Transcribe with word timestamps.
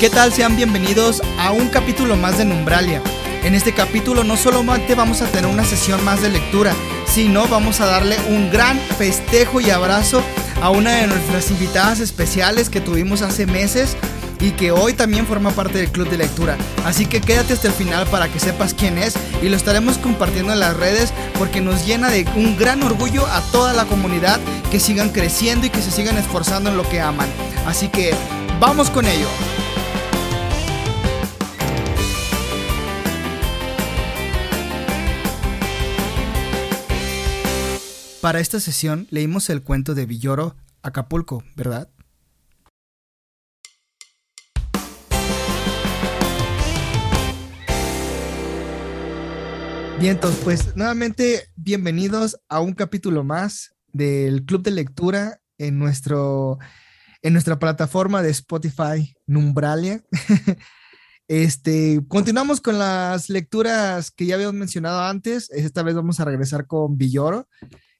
¿Qué 0.00 0.08
tal? 0.08 0.32
Sean 0.32 0.56
bienvenidos 0.56 1.22
a 1.38 1.52
un 1.52 1.68
capítulo 1.68 2.16
más 2.16 2.38
de 2.38 2.46
Numbralia. 2.46 3.02
En 3.44 3.54
este 3.54 3.74
capítulo 3.74 4.24
no 4.24 4.38
solamente 4.38 4.94
vamos 4.94 5.20
a 5.20 5.26
tener 5.26 5.50
una 5.50 5.62
sesión 5.62 6.02
más 6.06 6.22
de 6.22 6.30
lectura, 6.30 6.72
sino 7.06 7.46
vamos 7.48 7.82
a 7.82 7.84
darle 7.86 8.16
un 8.30 8.50
gran 8.50 8.78
festejo 8.96 9.60
y 9.60 9.68
abrazo 9.68 10.22
a 10.62 10.70
una 10.70 10.92
de 10.92 11.06
nuestras 11.06 11.50
invitadas 11.50 12.00
especiales 12.00 12.70
que 12.70 12.80
tuvimos 12.80 13.20
hace 13.20 13.44
meses 13.44 13.94
y 14.40 14.52
que 14.52 14.72
hoy 14.72 14.94
también 14.94 15.26
forma 15.26 15.50
parte 15.50 15.76
del 15.76 15.92
club 15.92 16.08
de 16.08 16.16
lectura. 16.16 16.56
Así 16.86 17.04
que 17.04 17.20
quédate 17.20 17.52
hasta 17.52 17.68
el 17.68 17.74
final 17.74 18.06
para 18.06 18.28
que 18.28 18.40
sepas 18.40 18.72
quién 18.72 18.96
es 18.96 19.16
y 19.42 19.50
lo 19.50 19.56
estaremos 19.56 19.98
compartiendo 19.98 20.54
en 20.54 20.60
las 20.60 20.78
redes 20.78 21.12
porque 21.38 21.60
nos 21.60 21.84
llena 21.84 22.08
de 22.08 22.26
un 22.36 22.56
gran 22.56 22.82
orgullo 22.82 23.26
a 23.26 23.42
toda 23.52 23.74
la 23.74 23.84
comunidad 23.84 24.40
que 24.70 24.80
sigan 24.80 25.10
creciendo 25.10 25.66
y 25.66 25.70
que 25.70 25.82
se 25.82 25.90
sigan 25.90 26.16
esforzando 26.16 26.70
en 26.70 26.78
lo 26.78 26.88
que 26.88 27.02
aman. 27.02 27.28
Así 27.66 27.88
que 27.88 28.14
vamos 28.58 28.88
con 28.88 29.04
ello. 29.04 29.28
Para 38.20 38.38
esta 38.38 38.60
sesión 38.60 39.06
leímos 39.08 39.48
el 39.48 39.62
cuento 39.62 39.94
de 39.94 40.04
Villoro, 40.04 40.54
Acapulco, 40.82 41.42
¿verdad? 41.56 41.90
Bien, 49.98 50.16
entonces, 50.16 50.40
pues 50.44 50.76
nuevamente 50.76 51.48
bienvenidos 51.56 52.38
a 52.50 52.60
un 52.60 52.74
capítulo 52.74 53.24
más 53.24 53.74
del 53.90 54.44
Club 54.44 54.64
de 54.64 54.72
Lectura 54.72 55.40
en, 55.56 55.78
nuestro, 55.78 56.58
en 57.22 57.32
nuestra 57.32 57.58
plataforma 57.58 58.22
de 58.22 58.30
Spotify 58.30 59.14
Numbralia. 59.26 60.04
Este, 61.32 62.00
continuamos 62.08 62.60
con 62.60 62.76
las 62.80 63.30
lecturas 63.30 64.10
que 64.10 64.26
ya 64.26 64.34
habíamos 64.34 64.56
mencionado 64.56 65.00
antes. 65.00 65.48
Esta 65.50 65.84
vez 65.84 65.94
vamos 65.94 66.18
a 66.18 66.24
regresar 66.24 66.66
con 66.66 66.98
Villoro. 66.98 67.46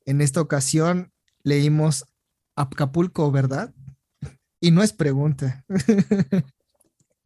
En 0.04 0.20
esta 0.20 0.40
ocasión 0.40 1.12
leímos 1.42 2.06
Acapulco, 2.56 3.30
¿verdad? 3.30 3.74
Y 4.60 4.70
no 4.70 4.82
es 4.82 4.92
pregunta. 4.92 5.64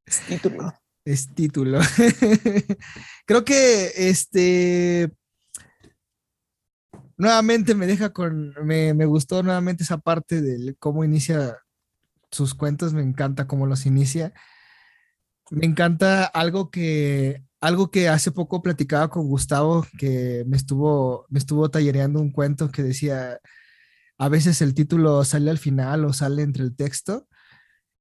Es 0.07 0.21
título. 0.29 0.75
Es 1.05 1.35
título. 1.35 1.81
Creo 3.27 3.45
que 3.45 3.91
este 3.97 5.11
nuevamente 7.17 7.75
me 7.75 7.87
deja 7.87 8.13
con. 8.13 8.55
Me, 8.65 8.95
me, 8.95 9.07
gustó 9.07 9.43
nuevamente 9.43 9.83
esa 9.83 9.99
parte 9.99 10.41
de 10.43 10.75
cómo 10.77 11.05
inicia 11.05 11.59
sus 12.31 12.55
cuentos. 12.55 12.93
Me 12.93 13.03
encanta 13.03 13.47
cómo 13.47 13.67
los 13.67 13.87
inicia. 13.87 14.33
Me 15.51 15.67
encanta 15.67 16.25
algo 16.25 16.71
que 16.71 17.43
algo 17.65 17.91
que 17.91 18.09
hace 18.11 18.31
poco 18.31 18.61
platicaba 18.61 19.09
con 19.09 19.27
Gustavo, 19.27 19.87
que 19.99 20.45
me 20.47 20.57
estuvo, 20.57 21.25
me 21.31 21.39
estuvo 21.39 21.71
tallereando 21.71 22.21
un 22.21 22.31
cuento 22.31 22.71
que 22.71 22.83
decía, 22.83 23.41
a 24.19 24.29
veces 24.29 24.61
el 24.61 24.75
título 24.75 25.25
sale 25.25 25.51
al 25.51 25.57
final 25.57 26.05
o 26.05 26.13
sale 26.13 26.43
entre 26.43 26.63
el 26.63 26.77
texto, 26.77 27.27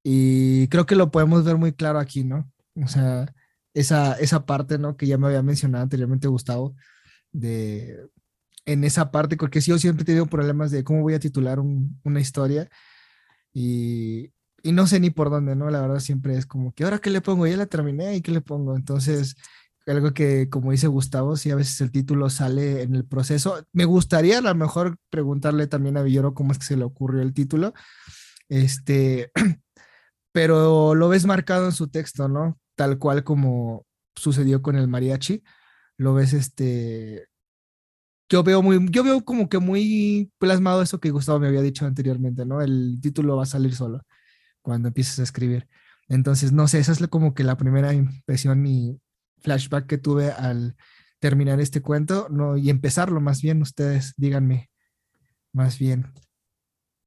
y 0.04 0.68
creo 0.68 0.86
que 0.86 0.98
lo 0.98 1.12
podemos 1.12 1.46
ver 1.46 1.56
muy 1.58 1.72
claro 1.72 2.00
aquí, 2.00 2.26
¿no? 2.26 2.52
O 2.76 2.88
sea, 2.88 3.34
esa, 3.74 4.16
esa 4.16 4.46
parte, 4.46 4.78
¿no? 4.78 4.98
Que 4.98 5.08
ya 5.08 5.18
me 5.18 5.28
había 5.28 5.44
mencionado 5.44 5.84
anteriormente 5.84 6.28
Gustavo, 6.28 6.76
de 7.32 8.10
en 8.66 8.84
esa 8.84 9.12
parte, 9.12 9.38
porque 9.38 9.62
yo 9.62 9.78
siempre 9.80 10.04
he 10.04 10.06
tenido 10.06 10.26
problemas 10.26 10.72
de 10.72 10.84
cómo 10.84 11.04
voy 11.04 11.14
a 11.14 11.20
titular 11.20 11.60
un, 11.62 12.02
una 12.04 12.20
historia, 12.20 12.70
y, 13.54 14.34
y 14.64 14.72
no 14.72 14.88
sé 14.88 15.00
ni 15.00 15.10
por 15.10 15.30
dónde, 15.30 15.56
¿no? 15.56 15.70
La 15.70 15.82
verdad 15.82 16.00
siempre 16.00 16.38
es 16.38 16.46
como 16.46 16.74
que 16.74 16.86
ahora 16.86 17.00
qué 17.00 17.10
le 17.10 17.22
pongo, 17.22 17.46
ya 17.46 17.58
la 17.58 17.66
terminé 17.66 18.16
y 18.16 18.22
qué 18.22 18.32
le 18.32 18.42
pongo. 18.42 18.76
Entonces, 18.78 19.36
algo 19.88 20.14
que 20.14 20.50
como 20.50 20.72
dice 20.72 20.88
Gustavo, 20.88 21.36
sí 21.38 21.52
a 21.52 21.56
veces 21.56 21.82
el 21.82 21.92
título 21.92 22.30
sale 22.30 22.84
en 22.84 22.96
el 22.96 23.06
proceso. 23.06 23.66
Me 23.74 23.86
gustaría 23.86 24.40
a 24.40 24.42
lo 24.42 24.56
mejor 24.56 24.98
preguntarle 25.10 25.68
también 25.68 25.98
a 25.98 26.04
Villoro 26.04 26.34
cómo 26.34 26.52
es 26.52 26.60
que 26.60 26.66
se 26.66 26.78
le 26.78 26.84
ocurrió 26.86 27.22
el 27.22 27.34
título. 27.34 27.74
Este, 28.50 29.32
pero 30.32 30.96
lo 30.96 31.10
ves 31.10 31.26
marcado 31.26 31.66
en 31.66 31.72
su 31.74 31.90
texto, 31.90 32.28
¿no? 32.28 32.60
Tal 32.76 32.98
cual 33.00 33.24
como 33.24 33.86
sucedió 34.16 34.62
con 34.62 34.76
el 34.78 34.88
mariachi. 34.88 35.44
Lo 35.98 36.14
ves 36.14 36.34
este 36.34 37.28
yo 38.30 38.44
veo 38.44 38.64
muy, 38.64 38.88
yo 38.90 39.04
veo 39.04 39.24
como 39.24 39.48
que 39.50 39.60
muy 39.60 40.32
plasmado 40.40 40.82
eso 40.82 41.00
que 41.00 41.12
Gustavo 41.12 41.40
me 41.40 41.48
había 41.48 41.62
dicho 41.62 41.86
anteriormente, 41.86 42.46
¿no? 42.46 42.62
El 42.62 43.00
título 43.02 43.38
va 43.38 43.44
a 43.44 43.46
salir 43.46 43.76
solo 43.76 44.02
cuando 44.64 44.88
empieces 44.90 45.20
a 45.20 45.24
escribir. 45.24 45.68
Entonces, 46.08 46.52
no 46.52 46.68
sé, 46.68 46.80
esa 46.80 46.94
es 46.94 47.08
como 47.10 47.34
que 47.36 47.44
la 47.44 47.58
primera 47.58 47.94
impresión 47.94 48.66
y 48.66 49.00
flashback 49.44 49.88
que 49.88 49.98
tuve 49.98 50.32
al 50.32 50.76
terminar 51.20 51.60
este 51.62 51.82
cuento, 51.82 52.28
no, 52.30 52.58
y 52.58 52.70
empezarlo 52.70 53.22
más 53.22 53.42
bien, 53.42 53.62
ustedes 53.62 54.14
díganme, 54.18 54.70
más 55.54 55.80
bien. 55.80 56.12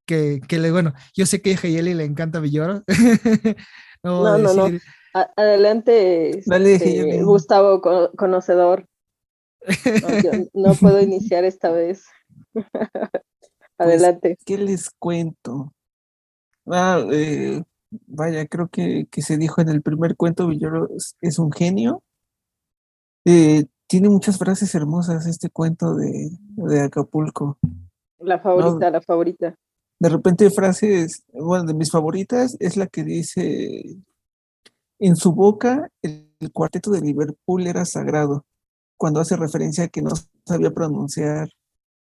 Que, 0.07 0.41
que 0.47 0.59
le, 0.59 0.71
bueno, 0.71 0.95
yo 1.15 1.27
sé 1.27 1.43
que 1.43 1.55
a 1.55 1.59
Hayeli 1.59 1.93
le 1.95 2.05
encanta 2.05 2.39
Villoro. 2.39 2.85
no, 4.05 4.39
no, 4.39 4.55
no, 4.55 4.79
Adelante, 5.37 6.39
este, 6.39 7.23
Gustavo, 7.23 7.81
conocedor. 8.17 8.87
No, 10.55 10.75
puedo 10.75 11.01
iniciar 11.01 11.45
esta 11.45 11.71
vez. 11.71 12.05
Pues, 13.79 13.89
Adelante. 13.89 14.39
¿Qué 14.47 14.57
les 14.57 14.89
cuento? 14.89 15.75
Ah, 16.67 17.05
eh, 17.13 17.63
vaya, 18.07 18.47
creo 18.47 18.69
que, 18.69 19.07
que, 19.11 19.21
se 19.21 19.37
dijo 19.37 19.61
en 19.61 19.69
el 19.69 19.83
primer 19.83 20.17
cuento, 20.17 20.49
Villoro 20.49 20.89
es, 21.21 21.39
un 21.39 21.53
genio. 21.53 22.03
Eh, 23.29 23.67
tiene 23.89 24.09
muchas 24.09 24.39
frases 24.39 24.73
hermosas 24.77 25.27
este 25.27 25.51
cuento 25.51 25.97
de, 25.97 26.31
de 26.41 26.81
Acapulco. 26.81 27.59
La 28.21 28.39
favorita, 28.39 28.89
la 28.89 29.01
favorita. 29.01 29.59
De 29.99 30.09
repente 30.09 30.49
frases, 30.51 31.25
bueno, 31.33 31.65
de 31.65 31.75
mis 31.75 31.91
favoritas 31.91 32.57
es 32.61 32.77
la 32.77 32.87
que 32.87 33.03
dice, 33.03 33.97
en 35.01 35.17
su 35.17 35.33
boca 35.33 35.91
el, 36.03 36.31
el 36.39 36.53
cuarteto 36.53 36.93
de 36.93 37.01
Liverpool 37.01 37.67
era 37.67 37.85
sagrado, 37.85 38.45
cuando 38.97 39.21
hace 39.21 39.37
referencia 39.37 39.85
a 39.85 39.89
que 39.89 40.03
no 40.03 40.11
sabía 40.45 40.71
pronunciar 40.71 41.51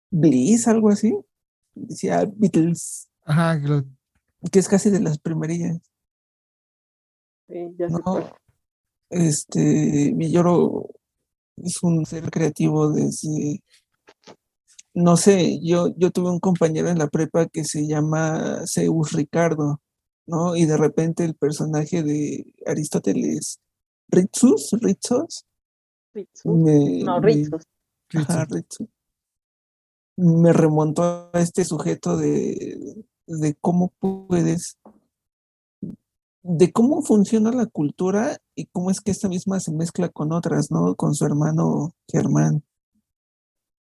Bliss, 0.09 0.67
algo 0.67 0.89
así. 0.89 1.15
Decía 1.73 2.29
Beatles. 2.35 3.09
Ajá, 3.25 3.61
que 4.51 4.59
es 4.59 4.67
casi 4.67 4.89
de 4.89 4.99
las 4.99 5.19
primerillas. 5.19 5.79
Sí, 7.47 7.75
ya 7.77 7.87
no, 7.87 8.01
este, 9.09 10.13
Villoro 10.15 10.89
es 11.57 11.81
un 11.83 12.05
ser 12.05 12.29
creativo 12.31 12.91
desde, 12.91 13.61
no 14.93 15.17
sé, 15.17 15.59
yo, 15.61 15.89
yo 15.97 16.11
tuve 16.11 16.29
un 16.29 16.39
compañero 16.39 16.89
en 16.89 16.97
la 16.97 17.07
prepa 17.07 17.47
que 17.47 17.63
se 17.63 17.87
llama 17.87 18.61
Zeus 18.65 19.13
Ricardo, 19.13 19.81
¿no? 20.25 20.55
Y 20.55 20.65
de 20.65 20.77
repente 20.77 21.23
el 21.23 21.35
personaje 21.35 22.03
de 22.03 22.53
Aristóteles, 22.65 23.59
Ritzus, 24.09 24.71
Ritzos, 24.81 25.45
no, 26.43 27.21
Ritzus. 27.21 27.63
Me 30.17 30.51
remontó 30.51 31.29
a 31.33 31.39
este 31.39 31.63
sujeto 31.63 32.17
de, 32.17 33.05
de 33.27 33.55
cómo 33.61 33.93
puedes, 33.99 34.77
de 36.43 36.71
cómo 36.71 37.01
funciona 37.01 37.51
la 37.51 37.67
cultura 37.67 38.37
y 38.55 38.65
cómo 38.67 38.89
es 38.89 38.99
que 39.01 39.11
esta 39.11 39.29
misma 39.29 39.59
se 39.59 39.71
mezcla 39.71 40.09
con 40.09 40.31
otras, 40.31 40.71
¿no? 40.71 40.95
Con 40.95 41.13
su 41.13 41.25
hermano 41.25 41.93
Germán. 42.07 42.63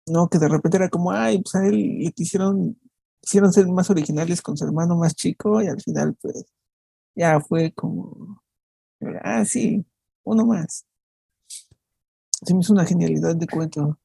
No, 0.07 0.29
que 0.29 0.39
de 0.39 0.49
repente 0.49 0.77
era 0.77 0.89
como, 0.89 1.13
ay, 1.13 1.41
pues 1.43 1.55
a 1.55 1.67
él 1.67 1.99
le 2.01 2.13
quisieron, 2.13 2.79
quisieron 3.21 3.53
ser 3.53 3.69
más 3.69 3.89
originales 3.89 4.43
con 4.43 4.57
su 4.57 4.65
hermano 4.65 4.97
más 4.97 5.15
chico 5.15 5.63
y 5.63 5.69
al 5.69 5.81
final, 5.81 6.17
pues, 6.21 6.45
ya 7.15 7.41
fue 7.41 7.73
como, 7.73 8.43
ah, 9.23 9.45
sí, 9.45 9.85
uno 10.25 10.45
más. 10.45 10.85
Se 12.45 12.53
me 12.53 12.61
hizo 12.61 12.73
una 12.73 12.85
genialidad 12.85 13.37
de 13.37 13.47
cuento. 13.47 13.99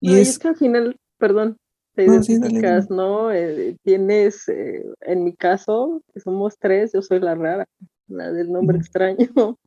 Y, 0.00 0.14
es, 0.14 0.38
que 0.38 0.48
al 0.48 0.56
final, 0.56 0.96
perdón, 1.18 1.56
te 1.94 2.04
identificas, 2.04 2.90
¿no? 2.90 3.30
Eh, 3.30 3.76
tienes, 3.82 4.48
eh, 4.48 4.84
en 5.00 5.24
mi 5.24 5.34
caso, 5.34 6.02
que 6.12 6.20
somos 6.20 6.56
tres, 6.58 6.92
yo 6.92 7.02
soy 7.02 7.20
la 7.20 7.34
rara, 7.34 7.66
la 8.08 8.32
del 8.32 8.50
nombre 8.50 8.78
extraño, 8.78 9.28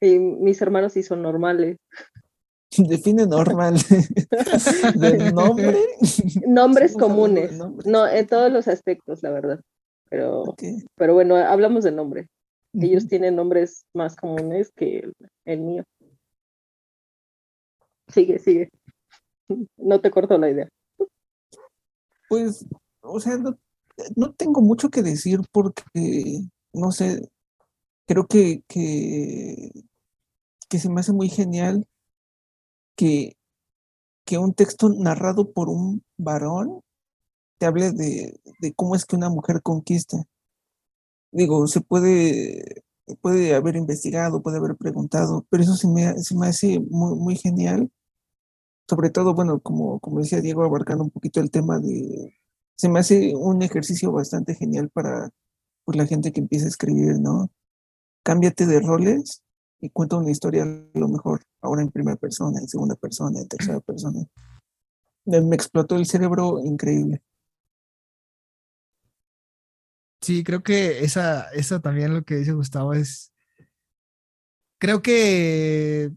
y 0.00 0.18
mis 0.18 0.60
hermanos 0.62 0.92
sí 0.92 1.02
son 1.02 1.22
normales. 1.22 1.78
Define 2.78 3.26
normal. 3.26 3.74
¿De 4.94 5.32
nombre? 5.32 5.76
Nombres 6.46 6.94
comunes. 6.94 7.52
No, 7.84 8.08
en 8.08 8.26
todos 8.26 8.50
los 8.50 8.66
aspectos, 8.66 9.22
la 9.22 9.30
verdad. 9.30 9.60
Pero, 10.08 10.44
pero 10.96 11.14
bueno, 11.14 11.36
hablamos 11.36 11.84
de 11.84 11.92
nombre. 11.92 12.28
Ellos 12.74 13.08
tienen 13.08 13.36
nombres 13.36 13.84
más 13.92 14.16
comunes 14.16 14.70
que 14.74 15.00
el, 15.00 15.12
el 15.44 15.60
mío. 15.60 15.84
Sigue, 18.08 18.38
sigue. 18.38 18.70
No 19.76 20.00
te 20.00 20.10
corto 20.10 20.38
la 20.38 20.48
idea 20.48 20.68
pues, 22.32 22.64
o 23.02 23.20
sea, 23.20 23.36
no, 24.16 24.32
tengo 24.32 24.62
mucho 24.62 24.88
que 24.88 25.02
decir 25.02 25.40
porque, 25.52 26.40
no 26.72 26.90
sé, 26.90 27.30
creo 28.06 28.26
que, 28.26 28.62
que, 28.66 29.70
que 30.70 30.78
se 30.78 30.88
me 30.88 31.00
hace 31.00 31.12
muy 31.12 31.28
genial 31.28 31.86
que, 32.96 33.36
que 34.24 34.38
un 34.38 34.54
texto 34.54 34.88
narrado 34.88 35.52
por 35.52 35.68
un 35.68 36.02
varón 36.16 36.80
te 37.58 37.66
hable 37.66 37.92
de, 37.92 38.40
de 38.60 38.72
cómo 38.72 38.96
es 38.96 39.04
que 39.04 39.16
una 39.16 39.28
mujer 39.28 39.60
conquista. 39.60 40.16
Digo, 41.32 41.66
se 41.66 41.82
puede, 41.82 42.82
puede 43.20 43.54
haber 43.54 43.76
investigado, 43.76 44.42
puede 44.42 44.56
haber 44.56 44.76
preguntado, 44.76 45.44
pero 45.50 45.64
eso 45.64 45.76
se 45.76 45.86
me, 45.86 46.16
se 46.16 46.34
me 46.34 46.46
hace 46.46 46.80
muy, 46.80 47.14
muy 47.14 47.36
genial. 47.36 47.90
Sobre 48.92 49.08
todo, 49.08 49.32
bueno, 49.32 49.58
como, 49.58 49.98
como 50.00 50.20
decía 50.20 50.42
Diego, 50.42 50.64
abarcando 50.64 51.02
un 51.02 51.08
poquito 51.08 51.40
el 51.40 51.50
tema 51.50 51.78
de... 51.78 52.38
Se 52.76 52.90
me 52.90 52.98
hace 52.98 53.34
un 53.34 53.62
ejercicio 53.62 54.12
bastante 54.12 54.54
genial 54.54 54.90
para 54.90 55.30
pues, 55.86 55.96
la 55.96 56.06
gente 56.06 56.30
que 56.30 56.40
empieza 56.40 56.66
a 56.66 56.68
escribir, 56.68 57.18
¿no? 57.18 57.50
Cámbiate 58.22 58.66
de 58.66 58.80
roles 58.80 59.42
y 59.80 59.88
cuenta 59.88 60.18
una 60.18 60.30
historia 60.30 60.64
a 60.64 60.98
lo 60.98 61.08
mejor 61.08 61.40
ahora 61.62 61.80
en 61.80 61.90
primera 61.90 62.18
persona, 62.18 62.60
en 62.60 62.68
segunda 62.68 62.94
persona, 62.94 63.40
en 63.40 63.48
tercera 63.48 63.80
persona. 63.80 64.26
Me 65.24 65.56
explotó 65.56 65.96
el 65.96 66.04
cerebro 66.04 66.60
increíble. 66.62 67.22
Sí, 70.20 70.44
creo 70.44 70.62
que 70.62 71.02
esa, 71.02 71.48
esa 71.52 71.80
también 71.80 72.12
lo 72.12 72.24
que 72.24 72.36
dice 72.36 72.52
Gustavo 72.52 72.92
es, 72.92 73.32
creo 74.78 75.00
que, 75.00 76.12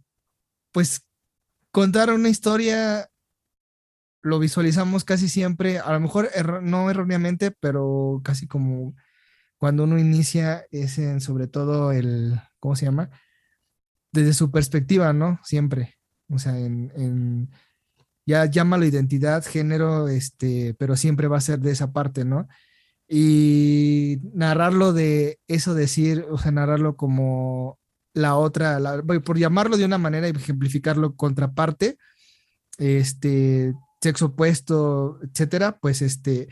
pues, 0.73 1.04
contar 1.75 2.09
una 2.13 2.29
historia 2.29 3.09
lo 4.21 4.39
visualizamos 4.39 5.03
casi 5.03 5.27
siempre, 5.27 5.77
a 5.77 5.91
lo 5.91 5.99
mejor 5.99 6.29
no 6.63 6.89
erróneamente, 6.89 7.51
pero 7.51 8.21
casi 8.23 8.47
como 8.47 8.95
cuando 9.57 9.83
uno 9.83 9.99
inicia 9.99 10.65
es 10.71 10.97
en 10.99 11.19
sobre 11.19 11.47
todo 11.47 11.91
el, 11.91 12.39
¿cómo 12.61 12.77
se 12.77 12.85
llama? 12.85 13.09
Desde 14.13 14.33
su 14.33 14.51
perspectiva, 14.51 15.11
¿no? 15.11 15.41
Siempre. 15.43 15.97
O 16.29 16.39
sea, 16.39 16.57
en, 16.57 17.51
ya 18.25 18.45
llámalo 18.45 18.85
identidad, 18.85 19.43
género, 19.43 20.07
este, 20.07 20.75
pero 20.79 20.95
siempre 20.95 21.27
va 21.27 21.39
a 21.39 21.41
ser 21.41 21.59
de 21.59 21.71
esa 21.71 21.91
parte, 21.91 22.23
¿no? 22.23 22.47
y 23.07 24.17
narrarlo 24.33 24.93
de 24.93 25.39
eso 25.47 25.75
decir, 25.75 26.25
o 26.31 26.37
sea, 26.37 26.51
narrarlo 26.51 26.95
como 26.95 27.77
la 28.15 28.35
otra, 28.37 28.79
por 29.23 29.37
llamarlo 29.37 29.77
de 29.77 29.85
una 29.85 29.97
manera 29.97 30.27
y 30.27 30.31
ejemplificarlo 30.31 31.15
contraparte, 31.15 31.97
este, 32.77 33.73
sexo 34.01 34.27
opuesto, 34.27 35.19
etcétera, 35.21 35.77
pues 35.79 36.01
este, 36.01 36.47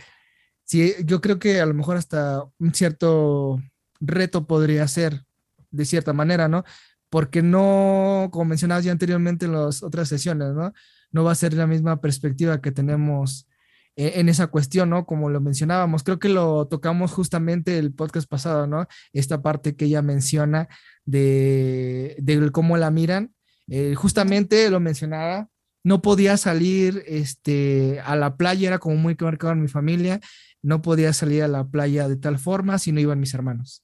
sí, 0.65 0.93
yo 1.05 1.21
creo 1.21 1.39
que 1.39 1.61
a 1.61 1.65
lo 1.65 1.73
mejor 1.73 1.97
hasta 1.97 2.43
un 2.59 2.73
cierto 2.73 3.61
reto 4.01 4.45
podría 4.45 4.87
ser, 4.87 5.23
de 5.71 5.85
cierta 5.85 6.13
manera, 6.13 6.47
¿no? 6.49 6.65
Porque 7.09 7.41
no, 7.41 8.29
como 8.31 8.45
mencionabas 8.45 8.83
ya 8.83 8.91
anteriormente 8.91 9.45
en 9.45 9.53
las 9.53 9.83
otras 9.83 10.09
sesiones, 10.09 10.53
¿no? 10.53 10.73
No 11.11 11.23
va 11.23 11.31
a 11.31 11.35
ser 11.35 11.53
la 11.53 11.67
misma 11.67 12.01
perspectiva 12.01 12.61
que 12.61 12.71
tenemos 12.71 13.47
en 13.95 14.29
esa 14.29 14.47
cuestión, 14.47 14.89
¿no? 14.89 15.05
Como 15.05 15.29
lo 15.29 15.39
mencionábamos, 15.39 16.03
creo 16.03 16.19
que 16.19 16.29
lo 16.29 16.67
tocamos 16.67 17.11
justamente 17.11 17.77
el 17.77 17.93
podcast 17.93 18.27
pasado, 18.27 18.65
¿no? 18.65 18.87
Esta 19.11 19.41
parte 19.41 19.75
que 19.75 19.85
ella 19.85 20.01
menciona 20.01 20.67
de, 21.05 22.49
cómo 22.51 22.77
la 22.77 22.89
miran, 22.89 23.33
eh, 23.67 23.93
justamente 23.95 24.69
lo 24.69 24.79
mencionaba, 24.79 25.49
no 25.83 26.01
podía 26.01 26.37
salir 26.37 27.03
este, 27.07 27.99
a 28.05 28.15
la 28.15 28.35
playa, 28.37 28.69
era 28.69 28.79
como 28.79 28.95
muy 28.95 29.15
marcado 29.19 29.53
en 29.53 29.61
mi 29.61 29.67
familia, 29.67 30.19
no 30.61 30.81
podía 30.81 31.13
salir 31.13 31.43
a 31.43 31.47
la 31.47 31.65
playa 31.67 32.07
de 32.07 32.15
tal 32.15 32.39
forma 32.39 32.79
si 32.79 32.91
no 32.91 32.99
iban 32.99 33.19
mis 33.19 33.33
hermanos. 33.33 33.83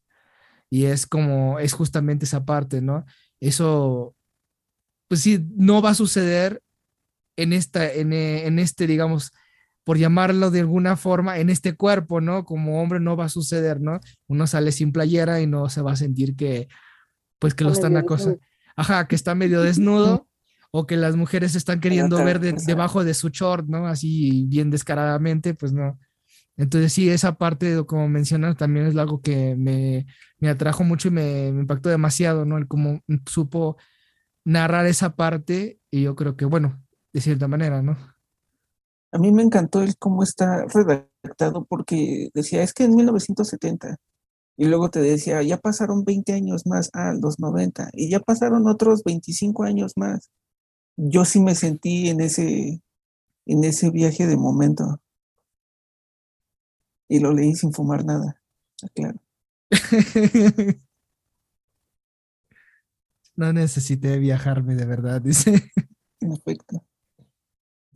Y 0.71 0.85
es 0.85 1.05
como, 1.05 1.59
es 1.59 1.73
justamente 1.73 2.25
esa 2.25 2.45
parte, 2.45 2.81
¿no? 2.81 3.05
Eso, 3.39 4.15
pues 5.07 5.21
sí, 5.21 5.45
no 5.55 5.81
va 5.81 5.91
a 5.91 5.95
suceder 5.95 6.61
en, 7.37 7.53
esta, 7.53 7.91
en, 7.91 8.13
en 8.13 8.59
este, 8.59 8.87
digamos, 8.87 9.31
por 9.83 9.97
llamarlo 9.97 10.51
de 10.51 10.61
alguna 10.61 10.95
forma, 10.97 11.39
en 11.39 11.49
este 11.49 11.75
cuerpo, 11.75 12.21
¿no? 12.21 12.45
Como 12.45 12.81
hombre 12.81 12.99
no 12.99 13.17
va 13.17 13.25
a 13.25 13.29
suceder, 13.29 13.81
¿no? 13.81 13.99
Uno 14.27 14.47
sale 14.47 14.71
sin 14.71 14.91
playera 14.91 15.41
y 15.41 15.47
no 15.47 15.69
se 15.69 15.81
va 15.81 15.93
a 15.93 15.95
sentir 15.95 16.35
que, 16.35 16.67
pues 17.39 17.53
que 17.53 17.63
lo 17.63 17.71
están 17.71 17.97
acosando. 17.97 18.39
Ajá, 18.75 19.07
que 19.07 19.15
está 19.15 19.35
medio 19.35 19.61
desnudo 19.61 20.27
o 20.71 20.85
que 20.85 20.95
las 20.95 21.15
mujeres 21.15 21.55
están 21.55 21.79
queriendo 21.79 22.23
ver 22.23 22.39
debajo 22.39 23.03
de 23.03 23.13
su 23.13 23.29
short, 23.29 23.67
¿no? 23.67 23.87
Así 23.87 24.45
bien 24.47 24.69
descaradamente, 24.69 25.53
pues 25.53 25.73
no. 25.73 25.99
Entonces 26.55 26.91
sí, 26.91 27.09
esa 27.09 27.37
parte, 27.37 27.85
como 27.85 28.09
mencionas, 28.09 28.57
también 28.57 28.85
es 28.85 28.95
algo 28.97 29.21
que 29.21 29.55
me, 29.55 30.05
me 30.39 30.49
atrajo 30.49 30.83
mucho 30.83 31.07
y 31.07 31.11
me, 31.11 31.51
me, 31.53 31.61
impactó 31.61 31.89
demasiado, 31.89 32.45
¿no? 32.45 32.57
El 32.57 32.67
cómo 32.67 33.01
supo 33.25 33.77
narrar 34.43 34.85
esa 34.85 35.15
parte 35.15 35.79
y 35.89 36.03
yo 36.03 36.15
creo 36.15 36.35
que, 36.35 36.45
bueno, 36.45 36.83
de 37.13 37.21
cierta 37.21 37.47
manera, 37.47 37.81
¿no? 37.81 37.97
A 39.11 39.17
mí 39.17 39.31
me 39.31 39.41
encantó 39.41 39.81
el 39.81 39.97
cómo 39.97 40.23
está 40.23 40.65
redactado 40.65 41.65
porque 41.65 42.29
decía, 42.33 42.61
es 42.63 42.73
que 42.73 42.83
en 42.83 42.95
1970, 42.95 43.97
y 44.57 44.65
luego 44.65 44.89
te 44.89 45.01
decía, 45.01 45.41
ya 45.41 45.57
pasaron 45.57 46.03
20 46.03 46.33
años 46.33 46.65
más, 46.67 46.89
a 46.93 47.13
los 47.13 47.39
90, 47.39 47.89
y 47.93 48.09
ya 48.09 48.19
pasaron 48.19 48.67
otros 48.67 49.03
25 49.03 49.63
años 49.63 49.93
más. 49.95 50.29
Yo 50.97 51.23
sí 51.25 51.39
me 51.39 51.55
sentí 51.55 52.09
en 52.09 52.19
ese, 52.19 52.81
en 53.45 53.63
ese 53.63 53.89
viaje 53.89 54.27
de 54.27 54.35
momento. 54.37 54.99
Y 57.07 57.19
lo 57.19 57.33
leí 57.33 57.55
sin 57.55 57.73
fumar 57.73 58.03
nada, 58.05 58.41
claro. 58.93 59.19
no 63.35 63.53
necesité 63.53 64.19
viajarme 64.19 64.75
de 64.75 64.85
verdad, 64.85 65.21
dice. 65.21 65.71
En 66.19 66.33
efecto. 66.33 66.83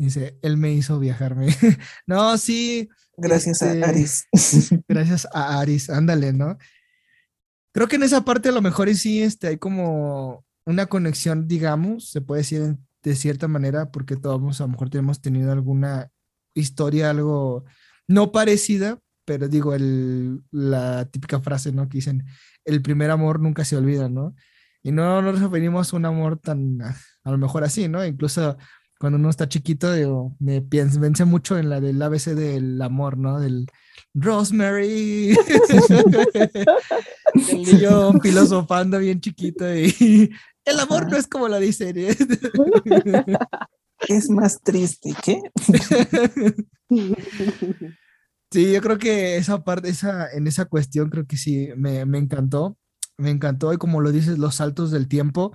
Dice, 0.04 0.38
él 0.42 0.58
me 0.58 0.74
hizo 0.74 1.00
viajarme. 1.00 1.48
no, 2.08 2.38
sí. 2.38 2.90
Gracias 3.16 3.62
a 3.62 3.74
este, 3.74 3.86
Aris. 3.86 4.28
gracias 4.88 5.28
a 5.32 5.60
Aris, 5.60 5.90
ándale, 5.90 6.34
¿no? 6.34 6.58
Creo 7.72 7.88
que 7.88 7.96
en 7.96 8.04
esa 8.04 8.26
parte 8.26 8.50
a 8.50 8.52
lo 8.52 8.62
mejor 8.62 8.94
sí 8.96 9.24
este, 9.24 9.48
hay 9.48 9.58
como 9.58 10.46
una 10.66 10.88
conexión, 10.88 11.48
digamos, 11.48 12.10
se 12.10 12.20
puede 12.20 12.42
decir 12.42 12.76
de 13.02 13.16
cierta 13.16 13.48
manera, 13.48 13.92
porque 13.92 14.18
todos 14.18 14.60
a 14.60 14.66
lo 14.66 14.70
mejor 14.70 14.90
tenemos 14.90 15.22
tenido 15.22 15.52
alguna 15.52 16.10
historia, 16.54 17.10
algo 17.10 17.64
no 18.08 18.32
parecida, 18.34 19.00
pero 19.26 19.48
digo, 19.48 19.74
el, 19.74 20.44
la 20.52 21.06
típica 21.06 21.40
frase, 21.40 21.72
¿no? 21.72 21.88
Que 21.88 22.00
dicen, 22.00 22.26
el 22.66 22.82
primer 22.82 23.10
amor 23.10 23.40
nunca 23.40 23.64
se 23.64 23.78
olvida, 23.78 24.10
¿no? 24.10 24.36
Y 24.82 24.92
no 24.92 25.22
nos 25.22 25.40
referimos 25.40 25.94
a 25.94 25.96
un 25.96 26.06
amor 26.06 26.40
tan, 26.40 26.82
a 26.82 27.32
lo 27.32 27.38
mejor 27.38 27.64
así, 27.64 27.88
¿no? 27.88 28.06
Incluso 28.06 28.58
cuando 29.00 29.18
uno 29.18 29.30
está 29.30 29.50
chiquito, 29.50 29.94
digo, 29.94 30.36
me 30.40 30.62
pienso, 30.62 31.26
mucho 31.26 31.58
en 31.58 31.70
la 31.70 31.82
del 31.82 32.02
ABC 32.02 32.28
del 32.28 32.82
amor, 32.82 33.18
¿no? 33.18 33.40
Del 33.40 33.68
Rosemary. 34.14 35.36
el 37.34 37.64
niño 37.64 38.14
filosofando 38.22 39.00
bien 39.00 39.20
chiquito 39.20 39.66
y 39.76 40.32
el 40.66 40.80
amor 40.80 41.10
no 41.10 41.18
es 41.18 41.28
como 41.28 41.48
la 41.48 41.60
dice. 41.60 41.94
es 44.08 44.30
más 44.30 44.62
triste, 44.62 45.14
¿qué? 45.24 45.42
sí, 48.52 48.72
yo 48.72 48.82
creo 48.82 48.98
que 48.98 49.38
esa 49.38 49.64
parte, 49.64 49.90
esa, 49.90 50.32
en 50.32 50.48
esa 50.48 50.66
cuestión 50.66 51.10
creo 51.10 51.26
que 51.26 51.38
sí, 51.38 51.70
me, 51.76 52.06
me 52.06 52.20
encantó. 52.20 52.78
Me 53.16 53.30
encantó 53.30 53.72
y 53.74 53.78
como 53.78 54.02
lo 54.02 54.12
dices, 54.12 54.40
los 54.40 54.56
saltos 54.56 54.90
del 54.90 55.08
tiempo 55.08 55.54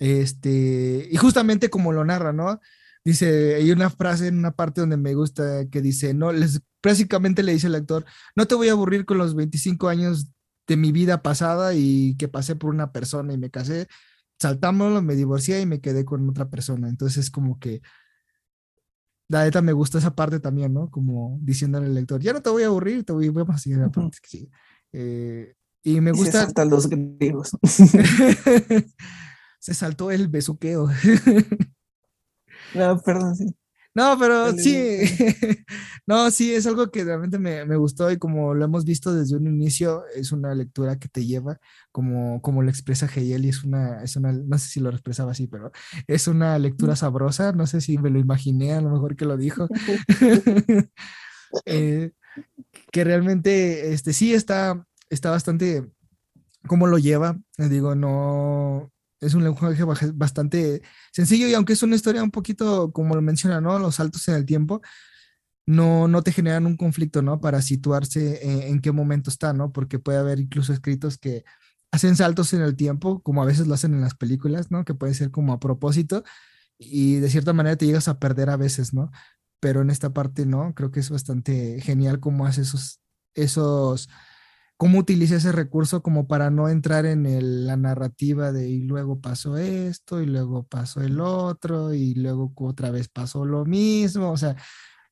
este, 0.00 1.08
y 1.10 1.16
justamente 1.18 1.68
como 1.68 1.92
lo 1.92 2.04
narra, 2.04 2.32
¿no? 2.32 2.58
Dice, 3.04 3.54
hay 3.54 3.70
una 3.70 3.90
frase 3.90 4.28
en 4.28 4.38
una 4.38 4.52
parte 4.52 4.80
donde 4.80 4.96
me 4.96 5.14
gusta 5.14 5.68
que 5.68 5.82
dice, 5.82 6.14
no, 6.14 6.32
les, 6.32 6.62
básicamente 6.82 7.42
le 7.42 7.52
dice 7.52 7.66
el 7.66 7.74
actor, 7.74 8.04
no 8.34 8.46
te 8.46 8.54
voy 8.54 8.68
a 8.68 8.72
aburrir 8.72 9.04
con 9.04 9.18
los 9.18 9.34
25 9.34 9.88
años 9.88 10.28
de 10.66 10.76
mi 10.76 10.90
vida 10.90 11.22
pasada 11.22 11.74
y 11.74 12.16
que 12.16 12.28
pasé 12.28 12.56
por 12.56 12.70
una 12.70 12.92
persona 12.92 13.34
y 13.34 13.38
me 13.38 13.50
casé, 13.50 13.88
saltámoslo, 14.38 15.02
me 15.02 15.16
divorcié 15.16 15.60
y 15.60 15.66
me 15.66 15.80
quedé 15.80 16.04
con 16.04 16.28
otra 16.28 16.48
persona. 16.48 16.88
Entonces 16.88 17.24
es 17.24 17.30
como 17.30 17.58
que, 17.58 17.82
la 19.28 19.44
neta 19.44 19.60
me 19.62 19.72
gusta 19.72 19.98
esa 19.98 20.16
parte 20.16 20.40
también, 20.40 20.72
¿no? 20.72 20.90
Como 20.90 21.38
diciéndole 21.42 21.86
al 21.86 21.94
lector, 21.94 22.20
ya 22.20 22.32
no 22.32 22.40
te 22.40 22.50
voy 22.50 22.62
a 22.62 22.66
aburrir, 22.66 23.04
te 23.04 23.12
voy, 23.12 23.28
vamos 23.28 23.54
a 23.54 23.58
seguir 23.58 23.78
la 23.78 23.90
parte 23.90 24.18
sigue. 24.22 24.50
Eh, 24.92 25.54
y 25.82 26.00
me 26.00 26.10
gusta... 26.10 26.48
Se 26.48 26.64
los 26.64 26.88
griegos. 26.88 27.50
se 29.60 29.74
saltó 29.74 30.10
el 30.10 30.26
besuqueo. 30.26 30.88
no, 32.74 33.00
perdón, 33.00 33.36
sí. 33.36 33.54
No, 33.92 34.16
pero 34.20 34.52
sí, 34.52 35.00
no, 36.06 36.30
sí, 36.30 36.54
es 36.54 36.64
algo 36.68 36.92
que 36.92 37.02
realmente 37.02 37.40
me, 37.40 37.64
me, 37.64 37.74
gustó 37.74 38.08
y 38.10 38.18
como 38.18 38.54
lo 38.54 38.64
hemos 38.64 38.84
visto 38.84 39.12
desde 39.12 39.36
un 39.36 39.48
inicio, 39.48 40.04
es 40.14 40.30
una 40.30 40.54
lectura 40.54 40.96
que 40.96 41.08
te 41.08 41.26
lleva, 41.26 41.58
como, 41.90 42.40
como 42.40 42.62
lo 42.62 42.70
expresa 42.70 43.06
Hegel 43.06 43.44
y 43.44 43.48
es 43.48 43.64
una, 43.64 44.00
es 44.04 44.14
una, 44.14 44.32
no 44.32 44.58
sé 44.58 44.68
si 44.68 44.78
lo 44.78 44.90
expresaba 44.90 45.32
así, 45.32 45.48
pero 45.48 45.72
es 46.06 46.28
una 46.28 46.56
lectura 46.60 46.94
sabrosa, 46.94 47.50
no 47.50 47.66
sé 47.66 47.80
si 47.80 47.98
me 47.98 48.10
lo 48.10 48.20
imaginé, 48.20 48.74
a 48.74 48.80
lo 48.80 48.90
mejor 48.90 49.16
que 49.16 49.24
lo 49.24 49.36
dijo, 49.36 49.66
eh, 51.66 52.12
que 52.92 53.04
realmente, 53.04 53.92
este, 53.92 54.12
sí, 54.12 54.34
está, 54.34 54.86
está 55.08 55.30
bastante 55.30 55.84
cómo 56.66 56.86
lo 56.86 56.98
lleva. 56.98 57.38
Digo, 57.58 57.94
no, 57.94 58.92
es 59.20 59.34
un 59.34 59.44
lenguaje 59.44 59.84
bastante 60.12 60.82
sencillo 61.12 61.46
y 61.48 61.54
aunque 61.54 61.74
es 61.74 61.82
una 61.82 61.96
historia 61.96 62.22
un 62.22 62.30
poquito, 62.30 62.92
como 62.92 63.14
lo 63.14 63.22
menciona, 63.22 63.60
¿no? 63.60 63.78
Los 63.78 63.96
saltos 63.96 64.26
en 64.28 64.34
el 64.34 64.46
tiempo, 64.46 64.80
no, 65.66 66.08
no 66.08 66.22
te 66.22 66.32
generan 66.32 66.66
un 66.66 66.76
conflicto, 66.76 67.22
¿no? 67.22 67.40
Para 67.40 67.62
situarse 67.62 68.44
en, 68.44 68.62
en, 68.62 68.80
qué 68.80 68.92
momento 68.92 69.30
está, 69.30 69.52
¿no? 69.52 69.72
Porque 69.72 69.98
puede 69.98 70.18
haber 70.18 70.40
incluso 70.40 70.72
escritos 70.72 71.18
que 71.18 71.44
hacen 71.92 72.16
saltos 72.16 72.52
en 72.52 72.62
el 72.62 72.76
tiempo, 72.76 73.22
como 73.22 73.42
a 73.42 73.46
veces 73.46 73.66
lo 73.66 73.74
hacen 73.74 73.94
en 73.94 74.00
las 74.00 74.14
películas, 74.14 74.70
¿no? 74.70 74.84
Que 74.84 74.94
puede 74.94 75.14
ser 75.14 75.30
como 75.30 75.52
a 75.52 75.60
propósito 75.60 76.24
y 76.80 77.16
de 77.16 77.30
cierta 77.30 77.52
manera 77.52 77.76
te 77.76 77.86
llegas 77.86 78.08
a 78.08 78.18
perder 78.18 78.50
a 78.50 78.56
veces, 78.56 78.94
¿no? 78.94 79.10
Pero 79.60 79.82
en 79.82 79.90
esta 79.90 80.12
parte 80.12 80.46
no, 80.46 80.74
creo 80.74 80.90
que 80.90 81.00
es 81.00 81.10
bastante 81.10 81.80
genial 81.82 82.20
cómo 82.20 82.46
hace 82.46 82.62
esos, 82.62 83.00
esos, 83.34 84.08
cómo 84.80 84.98
utiliza 84.98 85.36
ese 85.36 85.52
recurso 85.52 86.02
como 86.02 86.26
para 86.26 86.48
no 86.50 86.70
entrar 86.70 87.04
en 87.04 87.66
la 87.66 87.76
narrativa 87.76 88.50
de 88.50 88.70
y 88.70 88.78
luego 88.84 89.20
pasó 89.20 89.58
esto 89.58 90.22
y 90.22 90.26
luego 90.26 90.66
pasó 90.66 91.02
el 91.02 91.20
otro 91.20 91.92
y 91.92 92.14
luego 92.14 92.50
otra 92.56 92.90
vez 92.90 93.06
pasó 93.10 93.44
lo 93.44 93.66
mismo, 93.66 94.30
o 94.32 94.38
sea, 94.38 94.56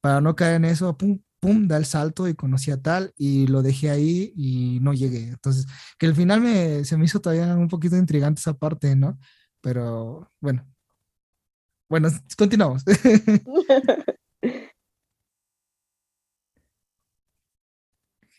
para 0.00 0.22
no 0.22 0.34
caer 0.36 0.56
en 0.56 0.64
eso, 0.66 0.96
pum, 0.96 1.20
pum, 1.40 1.68
da 1.68 1.76
el 1.76 1.84
salto 1.84 2.28
y 2.28 2.34
conocí 2.34 2.70
a 2.70 2.80
tal 2.80 3.12
y 3.18 3.46
lo 3.48 3.60
dejé 3.62 3.90
ahí 3.90 4.32
y 4.36 4.80
no 4.80 4.94
llegué. 4.94 5.28
Entonces, 5.28 5.66
que 5.98 6.06
al 6.06 6.14
final 6.14 6.40
me, 6.40 6.84
se 6.86 6.96
me 6.96 7.04
hizo 7.04 7.20
todavía 7.20 7.54
un 7.56 7.68
poquito 7.68 7.96
intrigante 7.96 8.40
esa 8.40 8.54
parte, 8.54 8.96
¿no? 8.96 9.18
Pero 9.60 10.30
bueno. 10.40 10.66
Bueno, 11.88 12.08
continuamos. 12.36 12.84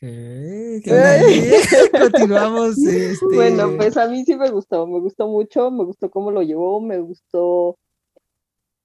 Continuamos. 1.91 2.77
Este... 2.77 3.25
Bueno, 3.33 3.75
pues 3.75 3.97
a 3.97 4.07
mí 4.07 4.23
sí 4.23 4.35
me 4.35 4.49
gustó, 4.49 4.87
me 4.87 4.99
gustó 4.99 5.27
mucho, 5.27 5.71
me 5.71 5.83
gustó 5.83 6.09
cómo 6.09 6.31
lo 6.31 6.41
llevó, 6.41 6.79
me 6.79 6.99
gustó 6.99 7.77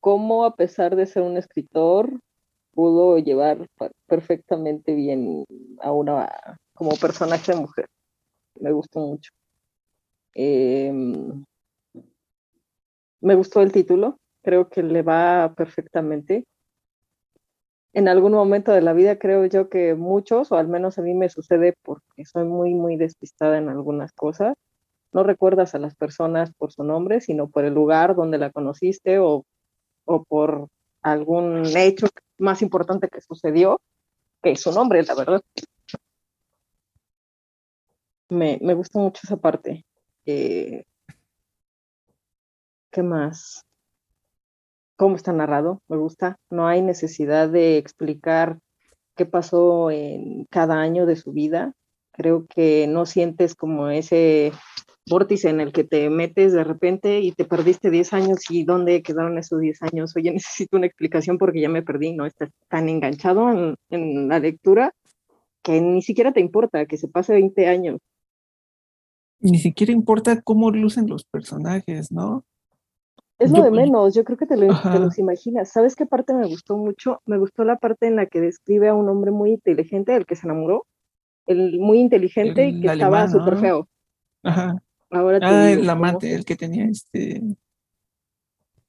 cómo 0.00 0.44
a 0.44 0.56
pesar 0.56 0.97
de 0.97 1.06
ser 1.06 1.23
un 1.23 1.37
escritor, 1.37 2.21
pudo 2.73 3.18
llevar 3.18 3.66
perfectamente 4.06 4.94
bien 4.94 5.44
a 5.80 5.92
una 5.92 6.59
como 6.75 6.97
personaje 6.97 7.52
de 7.52 7.59
mujer. 7.59 7.87
Me 8.61 8.73
gustó 8.73 9.00
mucho. 9.00 9.30
Em, 10.35 11.44
me 13.21 13.35
gustó 13.37 13.62
el 13.62 13.73
título, 13.73 14.18
creo 14.42 14.68
que 14.68 14.83
le 14.83 15.02
va 15.02 15.54
perfectamente. 15.56 16.44
En 17.95 18.09
algún 18.09 18.33
momento 18.33 18.73
de 18.73 18.83
la 18.83 18.93
vida 18.93 19.19
creo 19.19 19.47
yo 19.47 19.69
que 19.69 19.95
muchos, 19.95 20.51
o 20.51 20.57
al 20.57 20.67
menos 20.67 20.99
a 20.99 21.03
mí 21.03 21.15
me 21.15 21.29
sucede 21.29 21.75
porque 21.83 22.25
soy 22.25 22.45
muy, 22.45 22.75
muy 22.75 22.97
despistada 22.97 23.57
en 23.57 23.69
algunas 23.69 24.13
cosas, 24.13 24.57
no 25.13 25.23
recuerdas 25.23 25.77
a 25.77 25.79
las 25.79 25.95
personas 25.95 26.53
por 26.55 26.73
su 26.73 26.83
nombre, 26.83 27.21
sino 27.21 27.49
por 27.49 27.65
el 27.65 27.73
lugar 27.73 28.17
donde 28.17 28.37
la 28.37 28.51
conociste 28.51 29.21
o, 29.21 29.47
o 30.07 30.25
por 30.25 30.67
algún 31.03 31.65
hecho 31.77 32.09
más 32.37 32.63
importante 32.63 33.09
que 33.09 33.21
sucedió 33.21 33.81
que 34.43 34.57
su 34.57 34.73
nombre, 34.73 35.05
la 35.05 35.15
verdad. 35.15 35.43
Me, 38.29 38.59
me 38.61 38.75
gustó 38.75 38.99
mucho 38.99 39.21
esa 39.23 39.37
parte. 39.37 39.85
Eh, 40.27 40.85
¿Qué 42.91 43.03
más? 43.05 43.65
¿Cómo 44.97 45.17
está 45.17 45.33
narrado? 45.33 45.83
Me 45.89 45.97
gusta. 45.97 46.37
No 46.51 46.67
hay 46.67 46.83
necesidad 46.83 47.49
de 47.49 47.79
explicar 47.79 48.59
qué 49.17 49.27
pasó 49.27 49.91
en 49.91 50.47
cada 50.51 50.81
año 50.81 51.07
de 51.07 51.17
su 51.17 51.33
vida. 51.33 51.75
Creo 52.13 52.47
que 52.47 52.87
no 52.87 53.07
sientes 53.07 53.55
como 53.55 53.89
ese 53.89 54.53
vórtice 55.07 55.51
en 55.51 55.61
el 55.61 55.73
que 55.73 55.85
te 55.85 56.09
metes 56.11 56.53
de 56.53 56.65
repente 56.65 57.21
y 57.21 57.33
te 57.33 57.45
perdiste 57.45 57.91
10 57.91 58.13
años 58.13 58.39
y 58.49 58.65
dónde 58.65 59.03
quedaron 59.03 59.37
esos 59.37 59.61
10 59.61 59.83
años. 59.83 60.15
Oye, 60.17 60.31
necesito 60.33 60.77
una 60.77 60.87
explicación 60.87 61.39
porque 61.39 61.61
ya 61.61 61.69
me 61.69 61.83
perdí, 61.83 62.13
¿no? 62.13 62.27
Estás 62.27 62.51
tan 62.69 62.89
enganchado 62.89 63.51
en, 63.51 63.77
en 63.91 64.29
la 64.29 64.39
lectura 64.39 64.95
que 65.63 65.81
ni 65.81 66.03
siquiera 66.03 66.33
te 66.33 66.41
importa 66.41 66.87
que 66.87 66.99
se 66.99 67.09
pase 67.09 67.33
20 67.33 67.67
años. 67.67 67.99
Ni 69.41 69.59
siquiera 69.59 69.93
importa 69.93 70.41
cómo 70.41 70.71
lucen 70.71 71.09
los 71.09 71.25
personajes, 71.25 72.13
¿no? 72.13 72.45
Es 73.45 73.51
lo 73.51 73.63
de 73.63 73.71
menos, 73.71 74.15
yo 74.15 74.25
creo 74.25 74.39
que 74.39 74.47
te, 74.47 74.57
lo, 74.57 74.69
te, 74.81 74.99
los 74.99 75.19
imaginas. 75.19 75.71
¿Sabes 75.71 75.95
qué 75.97 76.07
parte 76.07 76.35
me 76.35 76.47
gustó 76.47 76.77
mucho? 76.77 77.21
Me 77.27 77.39
gustó 77.39 77.65
la 77.65 77.77
parte 77.77 78.07
en 78.07 78.17
la 78.17 78.27
que 78.27 78.41
describe 78.41 78.89
a 78.89 78.95
un 78.95 79.09
hombre 79.09 79.31
muy 79.31 79.53
inteligente, 79.53 80.13
del 80.13 80.27
que 80.27 80.37
se 80.37 80.47
enamoró, 80.47 80.87
el 81.47 81.79
muy 81.79 82.01
inteligente 82.01 82.69
y 82.69 82.81
que 82.81 82.87
estaba 82.89 83.29
súper 83.29 83.59
feo. 83.59 83.89
Ajá. 84.43 84.83
Ahora 85.11 85.39
ah, 85.43 85.71
el 85.71 85.89
amante, 85.89 86.35
el 86.35 86.45
que 86.45 86.57
tenía 86.57 86.87
este. 86.87 87.43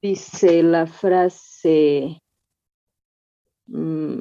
Dice 0.02 0.62
la 0.62 0.86
frase. 0.86 2.20
Mm, 3.66 4.18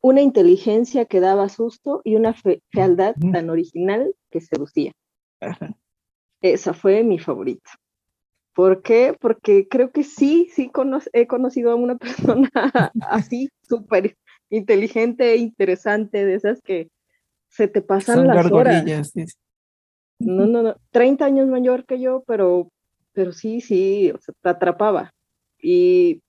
una 0.00 0.20
inteligencia 0.20 1.04
que 1.04 1.20
daba 1.20 1.48
susto 1.48 2.00
y 2.04 2.16
una 2.16 2.34
fealdad 2.70 3.14
tan 3.32 3.50
original 3.50 4.14
que 4.30 4.40
seducía. 4.40 4.92
Esa 6.40 6.74
fue 6.74 7.02
mi 7.02 7.18
favorita. 7.18 7.70
¿Por 8.56 8.80
qué? 8.80 9.14
Porque 9.20 9.68
creo 9.68 9.90
que 9.90 10.02
sí, 10.02 10.48
sí 10.50 10.72
he 11.12 11.26
conocido 11.26 11.70
a 11.70 11.74
una 11.74 11.96
persona 12.40 12.50
así, 13.02 13.50
súper 13.68 14.16
inteligente 14.48 15.34
e 15.34 15.36
interesante, 15.36 16.24
de 16.24 16.34
esas 16.36 16.62
que 16.62 16.88
se 17.50 17.68
te 17.68 17.82
pasan 17.82 18.26
las 18.26 18.50
horas. 18.50 18.82
No, 20.18 20.46
no, 20.46 20.62
no, 20.62 20.76
30 20.90 21.26
años 21.26 21.48
mayor 21.48 21.84
que 21.84 22.00
yo, 22.00 22.24
pero, 22.26 22.70
pero 23.12 23.32
sí, 23.32 23.60
sí, 23.60 24.10
o 24.10 24.18
sea, 24.18 24.34
te 24.40 24.48
atrapaba. 24.48 25.12
Y, 25.60 26.22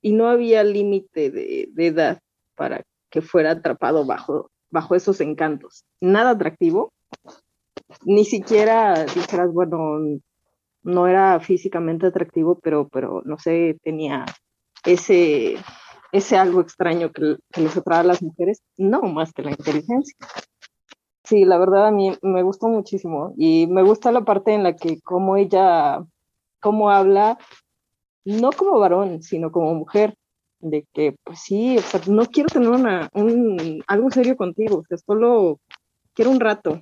y 0.00 0.12
no 0.14 0.28
había 0.28 0.64
límite 0.64 1.30
de, 1.30 1.70
edad 1.76 2.20
para 2.54 2.82
que 3.10 3.20
fuera 3.20 3.50
atrapado 3.50 4.06
bajo, 4.06 4.50
bajo 4.70 4.94
esos 4.94 5.20
encantos. 5.20 5.84
Nada 6.00 6.30
atractivo, 6.30 6.94
ni 8.04 8.24
siquiera 8.24 9.04
dijeras, 9.04 9.52
bueno, 9.52 9.98
no 10.82 11.06
era 11.06 11.38
físicamente 11.40 12.06
atractivo, 12.06 12.58
pero, 12.62 12.88
pero 12.88 13.22
no 13.24 13.38
sé, 13.38 13.78
tenía 13.82 14.24
ese, 14.84 15.56
ese 16.12 16.36
algo 16.36 16.60
extraño 16.60 17.12
que, 17.12 17.36
que 17.52 17.60
les 17.60 17.76
atrae 17.76 18.00
a 18.00 18.04
las 18.04 18.22
mujeres, 18.22 18.62
no 18.76 19.02
más 19.02 19.32
que 19.32 19.42
la 19.42 19.50
inteligencia. 19.50 20.16
Sí, 21.24 21.44
la 21.44 21.58
verdad 21.58 21.86
a 21.86 21.92
mí 21.92 22.12
me 22.20 22.42
gustó 22.42 22.68
muchísimo 22.68 23.32
y 23.36 23.66
me 23.68 23.82
gusta 23.82 24.10
la 24.10 24.22
parte 24.22 24.54
en 24.54 24.64
la 24.64 24.74
que 24.74 25.00
como 25.00 25.36
ella, 25.36 26.02
cómo 26.60 26.90
habla, 26.90 27.38
no 28.24 28.50
como 28.50 28.78
varón, 28.78 29.22
sino 29.22 29.52
como 29.52 29.74
mujer, 29.74 30.16
de 30.62 30.86
que 30.92 31.16
pues 31.24 31.40
sí, 31.40 31.76
no 32.08 32.24
quiero 32.26 32.48
tener 32.48 32.68
una, 32.68 33.08
un, 33.14 33.82
algo 33.86 34.10
serio 34.10 34.36
contigo, 34.36 34.82
solo 35.04 35.58
quiero 36.14 36.30
un 36.30 36.40
rato. 36.40 36.80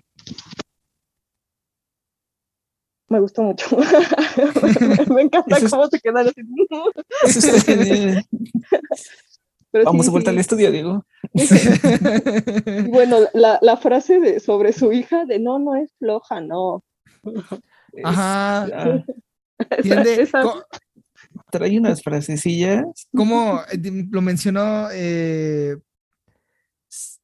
Me 3.10 3.18
gustó 3.18 3.42
mucho. 3.42 3.76
me 5.14 5.22
encanta 5.22 5.56
cómo 5.68 5.88
se 5.88 6.00
quedan 6.00 6.28
así. 6.28 6.40
Eso 9.72 9.84
Vamos 9.84 10.08
a 10.08 10.10
volver 10.12 10.28
al 10.30 10.38
estudio, 10.38 10.70
Diego. 10.70 11.04
bueno, 12.88 13.18
la, 13.34 13.76
frase 13.76 14.20
de, 14.20 14.40
sobre 14.40 14.72
su 14.72 14.92
hija 14.92 15.26
de 15.26 15.40
no, 15.40 15.58
no 15.58 15.74
es 15.74 15.92
floja, 15.98 16.40
no. 16.40 16.84
Ajá. 18.04 19.04
Trae 21.50 21.78
unas 21.78 22.02
frasecillas. 22.02 23.08
Como 23.14 23.60
eh, 23.72 24.06
lo 24.10 24.22
mencionó, 24.22 24.88
eh, 24.92 25.76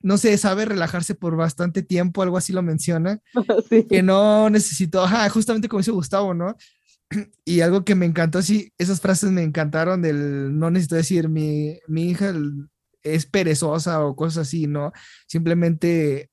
no 0.07 0.19
sé, 0.19 0.39
sabe 0.39 0.65
relajarse 0.65 1.17
por 1.17 1.35
bastante 1.35 1.83
tiempo, 1.83 2.23
algo 2.23 2.37
así 2.37 2.53
lo 2.53 2.63
menciona. 2.63 3.19
Que 3.91 4.05
no 4.05 4.49
necesitó, 4.51 5.03
ajá, 5.03 5.29
justamente 5.31 5.69
como 5.69 5.81
dice 5.81 5.91
Gustavo, 5.91 6.33
¿no? 6.33 6.55
y 7.45 7.61
algo 7.61 7.85
que 7.85 7.97
me 7.97 8.07
encantó, 8.07 8.41
sí, 8.41 8.73
esas 8.79 9.01
frases 9.01 9.33
me 9.33 9.43
encantaron 9.43 10.03
del, 10.03 10.57
no 10.57 10.71
necesito 10.71 10.95
decir, 10.95 11.29
mi, 11.29 11.81
mi 11.89 12.11
hija 12.11 12.33
es 13.03 13.27
perezosa 13.27 14.05
o 14.05 14.15
cosas 14.15 14.47
así, 14.47 14.69
¿no? 14.69 14.93
Simplemente 15.27 16.31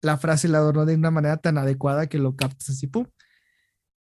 la 0.00 0.16
frase 0.16 0.48
la 0.48 0.56
adornó 0.56 0.86
de 0.86 0.94
una 0.94 1.10
manera 1.10 1.36
tan 1.36 1.58
adecuada 1.58 2.06
que 2.06 2.16
lo 2.16 2.36
captas 2.36 2.70
así, 2.70 2.86
¡pum! 2.86 3.04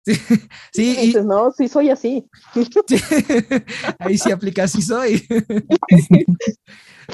Sí, 0.06 0.14
sí. 0.74 1.14
Y, 1.18 1.24
no, 1.24 1.52
sí 1.52 1.68
soy 1.68 1.90
así. 1.90 2.30
ahí 4.00 4.18
sí 4.18 4.32
aplica, 4.32 4.68
sí 4.68 4.82
soy. 4.82 5.26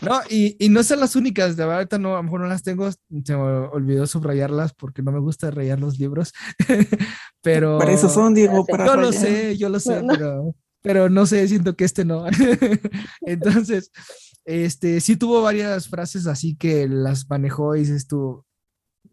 No, 0.01 0.21
y, 0.29 0.55
y, 0.57 0.69
no 0.69 0.83
son 0.83 1.01
las 1.01 1.17
únicas, 1.17 1.57
de 1.57 1.63
verdad, 1.63 1.79
ahorita 1.79 1.97
no, 1.99 2.13
a 2.13 2.19
lo 2.19 2.23
mejor 2.23 2.39
no 2.39 2.47
las 2.47 2.63
tengo, 2.63 2.89
se 2.89 3.35
me 3.35 3.41
olvidó 3.41 4.07
subrayarlas 4.07 4.73
porque 4.73 5.01
no 5.01 5.11
me 5.11 5.19
gusta 5.19 5.51
rayar 5.51 5.81
los 5.81 5.99
libros, 5.99 6.31
pero... 7.41 7.77
Para 7.77 7.91
eso 7.91 8.07
son, 8.07 8.33
Diego, 8.33 8.65
para 8.65 8.85
Yo 8.85 8.95
lo 8.95 9.11
sé, 9.11 9.57
yo 9.57 9.67
lo 9.67 9.81
sé, 9.81 10.01
pero, 10.07 10.55
pero 10.81 11.09
no 11.09 11.25
sé, 11.25 11.45
siento 11.49 11.75
que 11.75 11.83
este 11.83 12.05
no. 12.05 12.23
Entonces, 13.19 13.91
este, 14.45 15.01
sí 15.01 15.17
tuvo 15.17 15.41
varias 15.41 15.89
frases 15.89 16.25
así 16.25 16.55
que 16.55 16.87
las 16.87 17.29
manejó 17.29 17.75
y 17.75 17.81
dices 17.81 18.07
tú, 18.07 18.45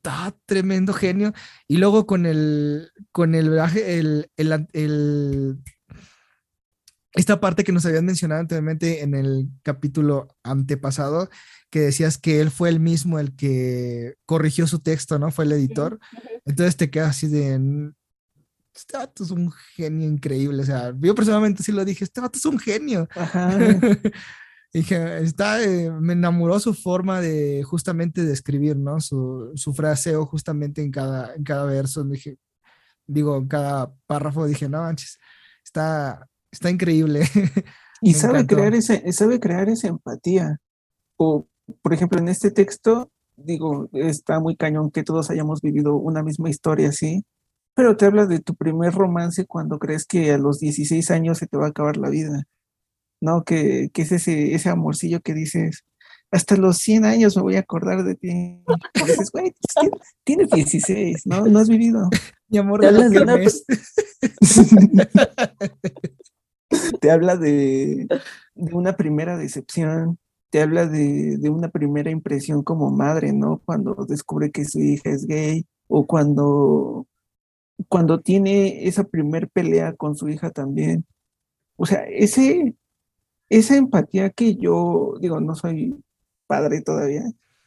está 0.08 0.36
tremendo 0.46 0.92
genio. 0.92 1.32
Y 1.66 1.76
luego 1.76 2.06
con 2.06 2.26
el, 2.26 2.90
con 3.12 3.34
el, 3.34 3.58
el, 3.58 4.30
el, 4.36 4.66
el, 4.72 5.58
esta 7.12 7.40
parte 7.40 7.64
que 7.64 7.72
nos 7.72 7.84
habían 7.86 8.06
mencionado 8.06 8.40
anteriormente 8.40 9.02
en 9.02 9.14
el 9.14 9.48
capítulo 9.62 10.28
antepasado, 10.42 11.30
que 11.70 11.80
decías 11.80 12.18
que 12.18 12.40
él 12.40 12.50
fue 12.50 12.68
el 12.68 12.80
mismo 12.80 13.18
el 13.18 13.36
que 13.36 14.14
corrigió 14.24 14.66
su 14.66 14.80
texto, 14.80 15.18
¿no? 15.18 15.30
Fue 15.30 15.44
el 15.44 15.52
editor. 15.52 15.98
Entonces 16.44 16.76
te 16.76 16.90
quedas 16.90 17.10
así 17.10 17.28
de, 17.28 17.92
este 18.74 18.96
vato 18.96 19.24
es 19.24 19.30
un 19.30 19.50
genio 19.74 20.08
increíble. 20.08 20.62
O 20.62 20.66
sea, 20.66 20.94
yo 20.98 21.14
personalmente 21.14 21.62
sí 21.62 21.72
lo 21.72 21.84
dije, 21.84 22.04
este 22.04 22.20
vato 22.20 22.38
es 22.38 22.44
un 22.44 22.58
genio. 22.58 23.08
dije, 24.72 25.18
está, 25.22 25.62
eh, 25.62 25.90
me 25.90 26.12
enamoró 26.12 26.58
su 26.60 26.74
forma 26.74 27.20
de 27.20 27.62
justamente 27.64 28.24
de 28.24 28.32
escribir, 28.32 28.76
¿no? 28.76 29.00
Su, 29.00 29.52
su 29.54 29.72
fraseo 29.74 30.26
justamente 30.26 30.82
en 30.82 30.90
cada, 30.90 31.34
en 31.34 31.44
cada 31.44 31.64
verso. 31.64 32.04
Dije, 32.04 32.38
digo, 33.06 33.36
en 33.36 33.48
cada 33.48 33.92
párrafo 34.06 34.46
dije, 34.46 34.68
no 34.68 34.82
manches, 34.82 35.18
está, 35.64 36.28
está 36.50 36.70
increíble. 36.70 37.22
y 38.02 38.14
sabe 38.14 38.46
crear, 38.46 38.74
ese, 38.74 39.12
sabe 39.12 39.40
crear 39.40 39.68
esa 39.68 39.88
empatía. 39.88 40.58
O, 41.16 41.46
por 41.82 41.92
ejemplo, 41.92 42.18
en 42.18 42.28
este 42.28 42.50
texto, 42.50 43.10
digo, 43.36 43.88
está 43.92 44.40
muy 44.40 44.56
cañón 44.56 44.90
que 44.90 45.02
todos 45.02 45.30
hayamos 45.30 45.60
vivido 45.60 45.96
una 45.96 46.22
misma 46.22 46.50
historia 46.50 46.90
así, 46.90 47.24
pero 47.74 47.96
te 47.96 48.06
habla 48.06 48.26
de 48.26 48.40
tu 48.40 48.54
primer 48.54 48.92
romance 48.92 49.46
cuando 49.46 49.78
crees 49.78 50.04
que 50.04 50.32
a 50.32 50.38
los 50.38 50.58
16 50.58 51.10
años 51.10 51.38
se 51.38 51.46
te 51.46 51.56
va 51.56 51.66
a 51.66 51.68
acabar 51.70 51.96
la 51.96 52.10
vida, 52.10 52.44
¿no? 53.20 53.44
Que, 53.44 53.90
que 53.92 54.02
es 54.02 54.12
ese, 54.12 54.54
ese 54.54 54.68
amorcillo 54.68 55.20
que 55.20 55.34
dices, 55.34 55.84
hasta 56.30 56.56
los 56.56 56.78
100 56.78 57.04
años 57.04 57.36
me 57.36 57.42
voy 57.42 57.56
a 57.56 57.60
acordar 57.60 58.04
de 58.04 58.14
ti. 58.14 58.30
Y 58.30 58.62
dices, 59.06 59.30
güey, 59.30 59.54
pues, 59.74 59.90
tienes 60.24 60.48
16, 60.50 61.26
¿no? 61.26 61.46
No 61.46 61.58
has 61.58 61.68
vivido. 61.68 62.08
Mi 62.48 62.58
amor, 62.58 62.80
te 62.80 62.86
habla 62.88 63.08
de 63.08 63.20
una... 63.20 63.38
te 67.00 67.10
habla 67.10 67.36
de, 67.36 68.06
de, 68.54 68.74
una 68.74 68.96
primera 68.96 69.38
decepción, 69.38 70.18
te 70.50 70.60
habla 70.60 70.86
de, 70.86 71.38
de, 71.38 71.50
una 71.50 71.68
primera 71.68 72.10
impresión 72.10 72.62
como 72.62 72.90
madre, 72.90 73.32
¿no? 73.32 73.62
Cuando 73.64 73.94
descubre 74.06 74.50
que 74.50 74.66
su 74.66 74.80
hija 74.80 75.10
es 75.10 75.26
gay 75.26 75.66
o 75.86 76.06
cuando 76.06 77.06
cuando 77.88 78.20
tiene 78.20 78.88
esa 78.88 79.04
primer 79.04 79.48
pelea 79.48 79.94
con 79.94 80.16
su 80.16 80.28
hija 80.28 80.50
también. 80.50 81.06
O 81.76 81.86
sea, 81.86 82.04
ese, 82.08 82.74
esa 83.48 83.76
empatía 83.76 84.30
que 84.30 84.56
yo, 84.56 85.14
digo, 85.20 85.40
no 85.40 85.54
soy 85.54 85.94
padre 86.46 86.82
todavía, 86.82 87.24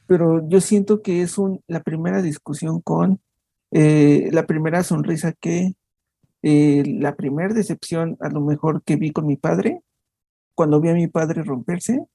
pero 0.08 0.48
yo 0.48 0.62
siento 0.62 1.02
que 1.02 1.22
es 1.22 1.38
la 1.68 1.82
primera 1.84 2.22
discusión 2.22 2.82
con 2.82 3.22
eh, 3.72 4.30
la 4.34 4.46
primera 4.46 4.84
sonrisa 4.84 5.32
que, 5.32 5.76
eh, 6.44 6.84
la 7.00 7.16
primera 7.16 7.54
decepción 7.54 8.18
a 8.20 8.30
lo 8.30 8.42
mejor 8.42 8.84
que 8.84 8.98
vi 8.98 9.12
con 9.12 9.26
mi 9.26 9.38
padre, 9.38 9.82
cuando 10.56 10.82
vi 10.82 10.90
a 10.90 10.94
mi 10.94 11.08
padre 11.08 11.44
romperse 11.44 12.06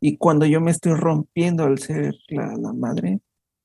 y 0.00 0.18
cuando 0.18 0.46
yo 0.46 0.60
me 0.60 0.70
estoy 0.70 0.94
rompiendo 0.94 1.64
al 1.64 1.78
ser 1.78 2.14
la, 2.28 2.56
madre, 2.74 3.20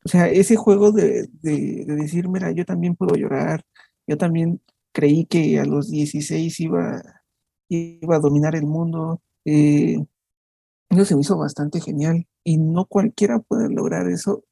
o 0.06 0.10
sea, 0.10 0.30
ese 0.30 0.56
juego 0.56 0.92
de, 0.92 1.28
decir, 1.42 2.30
mira, 2.30 2.52
yo 2.52 2.66
también 2.66 2.96
puedo 2.96 3.16
llorar, 3.16 3.64
yo 4.08 4.18
también 4.18 4.62
creí 4.94 5.26
que 5.26 5.60
a 5.60 5.66
los 5.66 5.92
16 5.92 6.60
iba, 6.62 7.02
iba 7.70 8.16
a 8.16 8.20
dominar 8.20 8.56
el 8.56 8.66
mundo. 8.66 9.22
Eh, 9.46 9.98
eso 10.90 11.06
se 11.06 11.16
me 11.16 11.22
hizo 11.22 11.38
bastante 11.38 11.80
genial 11.82 12.28
y 12.44 12.58
no 12.58 12.86
cualquiera 12.86 13.40
puede 13.40 13.70
lograr 13.70 14.08
eso, 14.10 14.44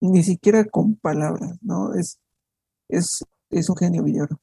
ni 0.00 0.22
siquiera 0.22 0.64
con 0.64 0.96
palabras, 0.96 1.58
¿no? 1.62 1.94
Es, 1.94 2.20
es, 2.88 3.24
es 3.50 3.68
un 3.68 3.76
genio 3.76 4.02
Villoro. 4.02 4.40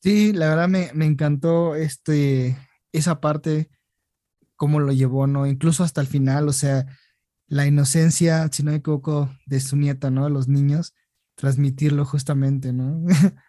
Sí, 0.00 0.32
la 0.32 0.48
verdad 0.48 0.68
me, 0.68 0.90
me 0.94 1.06
encantó 1.06 1.74
este, 1.74 2.56
esa 2.92 3.20
parte, 3.20 3.68
cómo 4.56 4.80
lo 4.80 4.92
llevó, 4.92 5.26
¿no? 5.26 5.46
Incluso 5.46 5.82
hasta 5.82 6.00
el 6.00 6.06
final, 6.06 6.48
o 6.48 6.52
sea, 6.52 6.86
la 7.46 7.66
inocencia, 7.66 8.48
si 8.52 8.62
no 8.62 8.70
me 8.70 8.78
equivoco, 8.78 9.30
de 9.46 9.60
su 9.60 9.76
nieta, 9.76 10.10
¿no? 10.10 10.28
Los 10.28 10.48
niños, 10.48 10.94
transmitirlo 11.34 12.04
justamente, 12.04 12.72
¿no? 12.72 13.04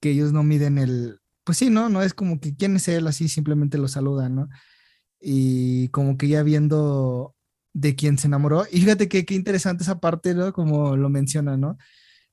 que 0.00 0.10
ellos 0.10 0.32
no 0.32 0.42
miden 0.42 0.78
el, 0.78 1.21
pues 1.44 1.58
sí, 1.58 1.70
¿no? 1.70 1.88
No 1.88 2.02
es 2.02 2.14
como 2.14 2.40
que 2.40 2.54
quién 2.54 2.76
es 2.76 2.88
él, 2.88 3.06
así 3.06 3.28
simplemente 3.28 3.78
lo 3.78 3.88
saludan, 3.88 4.34
¿no? 4.34 4.48
Y 5.20 5.88
como 5.88 6.16
que 6.16 6.28
ya 6.28 6.42
viendo 6.42 7.34
de 7.72 7.94
quién 7.94 8.18
se 8.18 8.26
enamoró. 8.26 8.64
Y 8.70 8.80
fíjate 8.80 9.08
que 9.08 9.24
qué 9.24 9.34
interesante 9.34 9.82
esa 9.82 10.00
parte, 10.00 10.34
¿no? 10.34 10.52
Como 10.52 10.96
lo 10.96 11.08
menciona, 11.08 11.56
¿no? 11.56 11.78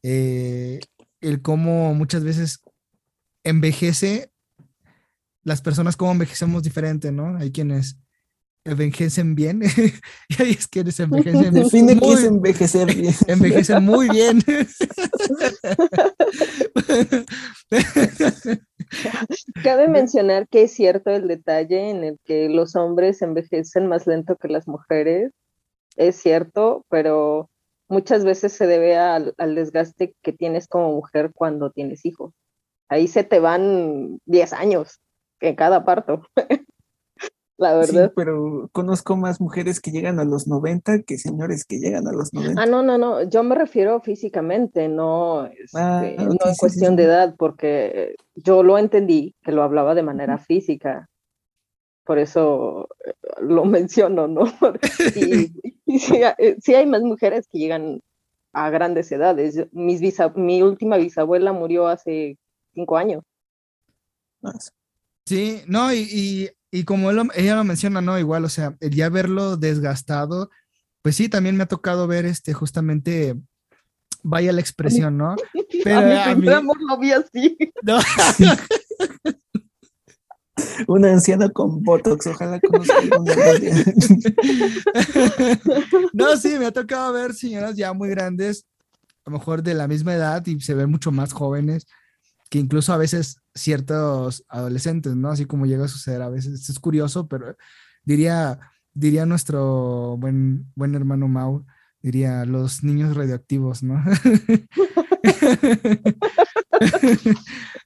Eh, 0.03 0.79
el 1.21 1.41
cómo 1.41 1.93
muchas 1.93 2.23
veces 2.23 2.61
envejece, 3.43 4.31
las 5.43 5.61
personas 5.61 5.95
como 5.95 6.11
envejecemos 6.11 6.63
diferente, 6.63 7.11
¿no? 7.11 7.37
Hay 7.37 7.51
quienes 7.51 7.97
envejecen 8.65 9.35
bien. 9.35 9.61
y 10.29 10.41
ahí 10.41 10.51
es 10.51 10.67
que 10.67 10.81
envejecen 10.81 11.53
Define 11.53 11.95
muy, 11.95 12.13
es 12.13 12.23
envejecer 12.23 12.95
bien. 12.95 13.15
envejecen 13.27 13.83
muy 13.83 14.09
bien. 14.09 14.43
Cabe 19.63 19.87
mencionar 19.87 20.47
que 20.47 20.63
es 20.63 20.73
cierto 20.73 21.11
el 21.11 21.27
detalle 21.27 21.89
en 21.89 22.03
el 22.03 22.19
que 22.25 22.49
los 22.49 22.75
hombres 22.75 23.21
envejecen 23.21 23.87
más 23.87 24.07
lento 24.07 24.35
que 24.35 24.47
las 24.47 24.67
mujeres. 24.67 25.31
Es 25.95 26.17
cierto, 26.17 26.85
pero 26.89 27.49
muchas 27.87 28.23
veces 28.23 28.53
se 28.53 28.67
debe 28.67 28.97
al, 28.97 29.33
al 29.37 29.55
desgaste 29.55 30.15
que 30.21 30.33
tienes 30.33 30.67
como 30.67 30.93
mujer 30.93 31.31
cuando 31.33 31.71
tienes 31.71 32.05
hijos. 32.05 32.33
Ahí 32.87 33.07
se 33.07 33.23
te 33.23 33.39
van 33.39 34.19
10 34.25 34.53
años 34.53 34.99
en 35.39 35.55
cada 35.55 35.85
parto 35.85 36.21
la 37.59 37.75
verdad. 37.75 38.07
Sí, 38.07 38.13
pero 38.15 38.69
conozco 38.71 39.17
más 39.17 39.41
mujeres 39.41 39.81
que 39.81 39.91
llegan 39.91 40.19
a 40.19 40.23
los 40.23 40.47
90 40.47 41.03
que 41.03 41.17
señores 41.17 41.65
que 41.65 41.79
llegan 41.79 42.07
a 42.07 42.13
los 42.13 42.33
90. 42.33 42.61
Ah, 42.61 42.65
no, 42.65 42.81
no, 42.81 42.97
no, 42.97 43.23
yo 43.23 43.43
me 43.43 43.53
refiero 43.53 43.99
físicamente, 43.99 44.87
no, 44.87 45.45
este, 45.45 45.77
ah, 45.77 46.01
no 46.17 46.49
es 46.49 46.57
cuestión 46.57 46.95
de 46.95 47.03
edad, 47.03 47.35
porque 47.37 48.15
yo 48.35 48.63
lo 48.63 48.77
entendí 48.77 49.35
que 49.43 49.51
lo 49.51 49.63
hablaba 49.63 49.93
de 49.93 50.03
manera 50.03 50.37
física, 50.37 51.09
por 52.05 52.17
eso 52.17 52.87
eh, 53.05 53.13
lo 53.41 53.65
menciono, 53.65 54.27
¿no? 54.27 54.45
y, 55.15 55.51
eh, 55.85 56.55
sí, 56.61 56.73
hay 56.73 56.85
más 56.85 57.01
mujeres 57.01 57.45
que 57.51 57.59
llegan 57.59 57.99
a 58.53 58.69
grandes 58.69 59.11
edades. 59.11 59.67
Mis 59.73 60.01
mi 60.35 60.61
última 60.61 60.95
bisabuela 60.95 61.51
murió 61.51 61.87
hace 61.87 62.37
cinco 62.73 62.95
años. 62.95 63.23
Sí, 65.25 65.61
no, 65.67 65.93
y 65.93 66.07
y 66.09 66.49
como 66.85 67.09
ella 67.11 67.55
lo 67.55 67.63
menciona, 67.63 68.01
¿no? 68.01 68.19
Igual, 68.19 68.45
o 68.45 68.49
sea, 68.49 68.75
el 68.79 68.91
ya 68.91 69.09
verlo 69.09 69.57
desgastado, 69.57 70.49
pues 71.01 71.15
sí, 71.15 71.29
también 71.29 71.55
me 71.55 71.63
ha 71.63 71.67
tocado 71.67 72.07
ver 72.07 72.25
este, 72.25 72.53
justamente, 72.53 73.35
vaya 74.21 74.53
la 74.53 74.61
expresión, 74.61 75.17
¿no? 75.17 75.35
Pero 75.83 75.99
a 75.99 76.35
mí, 76.35 76.47
a 76.47 76.61
lo 76.61 76.97
vi 76.99 77.11
así. 77.11 77.57
No. 77.83 77.99
Una 80.87 81.13
anciana 81.13 81.49
con 81.49 81.81
Botox, 81.83 82.27
ojalá 82.27 82.59
conozca 82.59 82.95
No, 86.11 86.35
sí, 86.35 86.57
me 86.59 86.65
ha 86.65 86.71
tocado 86.71 87.13
ver 87.13 87.33
señoras 87.33 87.77
ya 87.77 87.93
muy 87.93 88.09
grandes, 88.09 88.65
a 89.25 89.29
lo 89.29 89.37
mejor 89.37 89.63
de 89.63 89.73
la 89.73 89.87
misma 89.87 90.15
edad 90.15 90.45
y 90.45 90.59
se 90.59 90.73
ven 90.73 90.91
mucho 90.91 91.13
más 91.13 91.31
jóvenes, 91.31 91.87
que 92.49 92.59
incluso 92.59 92.91
a 92.91 92.97
veces 92.97 93.37
ciertos 93.59 94.45
adolescentes, 94.47 95.15
¿no? 95.15 95.29
Así 95.29 95.45
como 95.45 95.65
llega 95.65 95.85
a 95.85 95.89
suceder 95.89 96.21
a 96.21 96.29
veces. 96.29 96.69
Es 96.69 96.79
curioso, 96.79 97.27
pero 97.27 97.55
diría, 98.03 98.59
diría 98.93 99.25
nuestro 99.25 100.17
buen, 100.17 100.71
buen 100.75 100.95
hermano 100.95 101.27
Mau, 101.27 101.65
diría 102.01 102.45
los 102.45 102.83
niños 102.83 103.15
radioactivos, 103.15 103.83
¿no? 103.83 104.03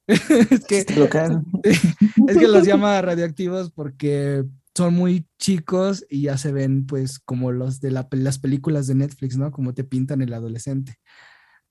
es, 0.08 0.66
que, 0.66 0.80
es 0.80 2.38
que 2.38 2.48
los 2.48 2.66
llama 2.66 3.02
radioactivos 3.02 3.72
porque 3.72 4.44
son 4.76 4.94
muy 4.94 5.28
chicos 5.38 6.06
y 6.10 6.24
ya 6.24 6.38
se 6.38 6.52
ven 6.52 6.86
pues 6.86 7.20
como 7.20 7.52
los 7.52 7.80
de 7.80 7.92
las 7.92 8.40
películas 8.40 8.88
de 8.88 8.96
Netflix, 8.96 9.38
¿no? 9.38 9.52
Como 9.52 9.74
te 9.74 9.84
pintan 9.84 10.22
el 10.22 10.34
adolescente. 10.34 10.98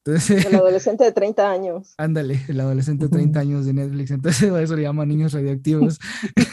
El 0.05 0.55
adolescente 0.55 1.05
de 1.05 1.13
30 1.13 1.51
años. 1.51 1.95
Ándale, 1.99 2.41
el 2.49 2.61
adolescente 2.61 3.05
de 3.07 3.11
30 3.11 3.41
años 3.41 3.67
de 3.67 3.73
Netflix. 3.73 4.11
Entonces, 4.11 4.53
eso 4.63 4.77
le 4.77 4.83
llaman 4.83 5.09
niños 5.09 5.33
radioactivos. 5.33 5.99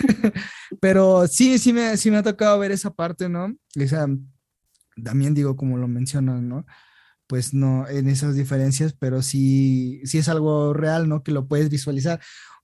pero 0.79 1.27
sí, 1.27 1.57
sí 1.57 1.73
me, 1.73 1.97
sí 1.97 2.11
me 2.11 2.17
ha 2.17 2.23
tocado 2.23 2.59
ver 2.59 2.71
esa 2.71 2.91
parte, 2.91 3.29
¿no? 3.29 3.55
Esa, 3.75 4.07
también 5.03 5.33
digo, 5.33 5.55
como 5.55 5.77
lo 5.77 5.87
mencionan, 5.87 6.47
¿no? 6.47 6.65
Pues 7.27 7.53
no, 7.53 7.87
en 7.87 8.09
esas 8.09 8.35
diferencias, 8.35 8.93
pero 8.93 9.21
sí, 9.21 10.01
sí 10.03 10.17
es 10.17 10.29
algo 10.29 10.73
real, 10.73 11.07
¿no? 11.07 11.21
Que 11.21 11.31
lo 11.31 11.47
puedes 11.47 11.69
visualizar. 11.69 12.19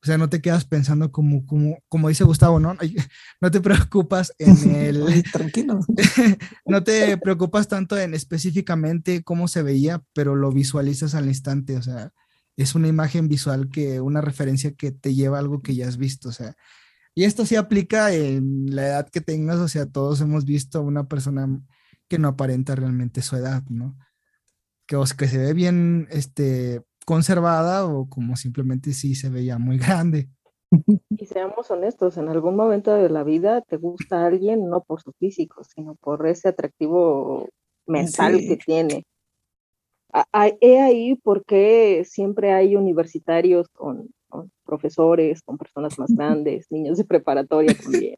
O 0.06 0.08
sea, 0.08 0.20
no 0.20 0.30
te 0.30 0.39
quedas 0.39 0.65
pensando 0.65 1.12
como, 1.12 1.48
como, 1.48 1.80
como 1.89 2.10
dice 2.10 2.24
Gustavo, 2.24 2.60
¿no? 2.60 2.78
No 3.41 3.50
te 3.50 3.60
preocupas 3.60 4.34
en 4.38 4.76
el... 4.76 5.24
Tranquilo. 5.34 5.80
no 6.68 6.84
te 6.84 7.18
preocupas 7.18 7.68
tanto 7.68 7.98
en 7.98 8.13
específicamente 8.13 9.24
cómo 9.24 9.48
se 9.48 9.63
veía, 9.63 10.04
pero 10.13 10.36
lo 10.36 10.52
visualizas 10.52 11.15
al 11.15 11.26
instante. 11.26 11.76
O 11.76 11.82
sea, 11.82 12.13
es 12.56 12.76
una 12.76 12.88
imagen 12.88 13.28
visual 13.28 13.72
que, 13.72 14.00
una 14.00 14.22
referencia 14.22 14.76
que 14.76 14.91
te 14.91 15.15
lleva 15.15 15.38
a 15.38 15.39
algo 15.39 15.63
que 15.63 15.74
ya 15.74 15.88
has 15.88 15.98
visto. 15.98 16.30
O 16.30 16.34
sea, 16.34 16.56
y 17.15 17.24
esto 17.24 17.44
sí 17.48 17.56
aplica 17.56 18.13
en 18.13 18.76
la 18.76 18.86
edad 18.86 19.10
que 19.10 19.22
tengas. 19.22 19.58
O 19.58 19.68
sea, 19.68 19.88
todos 19.88 20.22
hemos 20.22 20.46
visto 20.46 20.78
a 20.78 20.82
una 20.82 21.08
persona 21.08 21.48
que 22.08 22.20
no 22.20 22.28
aparenta 22.28 22.76
realmente 22.76 23.24
su 23.24 23.38
edad, 23.38 23.63
¿no? 23.70 23.98
Que, 24.86 25.02
que 25.18 25.28
se 25.28 25.39
ve 25.39 25.54
bien, 25.54 26.08
este, 26.12 26.84
conservada 27.06 27.86
o 27.86 28.10
como 28.10 28.36
simplemente 28.36 28.91
sí 28.94 29.15
se 29.15 29.30
veía 29.30 29.58
muy 29.58 29.78
grande. 29.78 30.30
Y 31.10 31.26
seamos 31.26 31.72
honestos, 31.72 32.18
en 32.18 32.28
algún 32.28 32.56
momento 32.56 32.94
de 32.94 33.10
la 33.10 33.24
vida 33.24 33.62
te 33.62 33.78
gusta 33.78 34.26
alguien 34.26 34.68
no 34.68 34.84
por 34.84 35.02
su 35.02 35.13
físico, 35.13 35.63
sino 35.63 35.96
por 35.96 36.26
ese 36.28 36.50
atractivo 36.50 37.48
mental 37.86 38.39
que 38.39 38.58
tiene. 38.58 39.06
He 40.62 40.82
ahí 40.82 41.15
porque 41.15 42.04
siempre 42.06 42.52
hay 42.54 42.76
universitarios 42.76 43.68
con, 43.70 44.10
con, 44.30 44.52
profesores, 44.65 45.41
con 45.41 45.58
personas 45.58 45.98
más 46.00 46.10
grandes, 46.15 46.68
niños 46.72 46.98
de 46.98 47.06
preparatoria 47.06 47.76
también, 47.82 48.15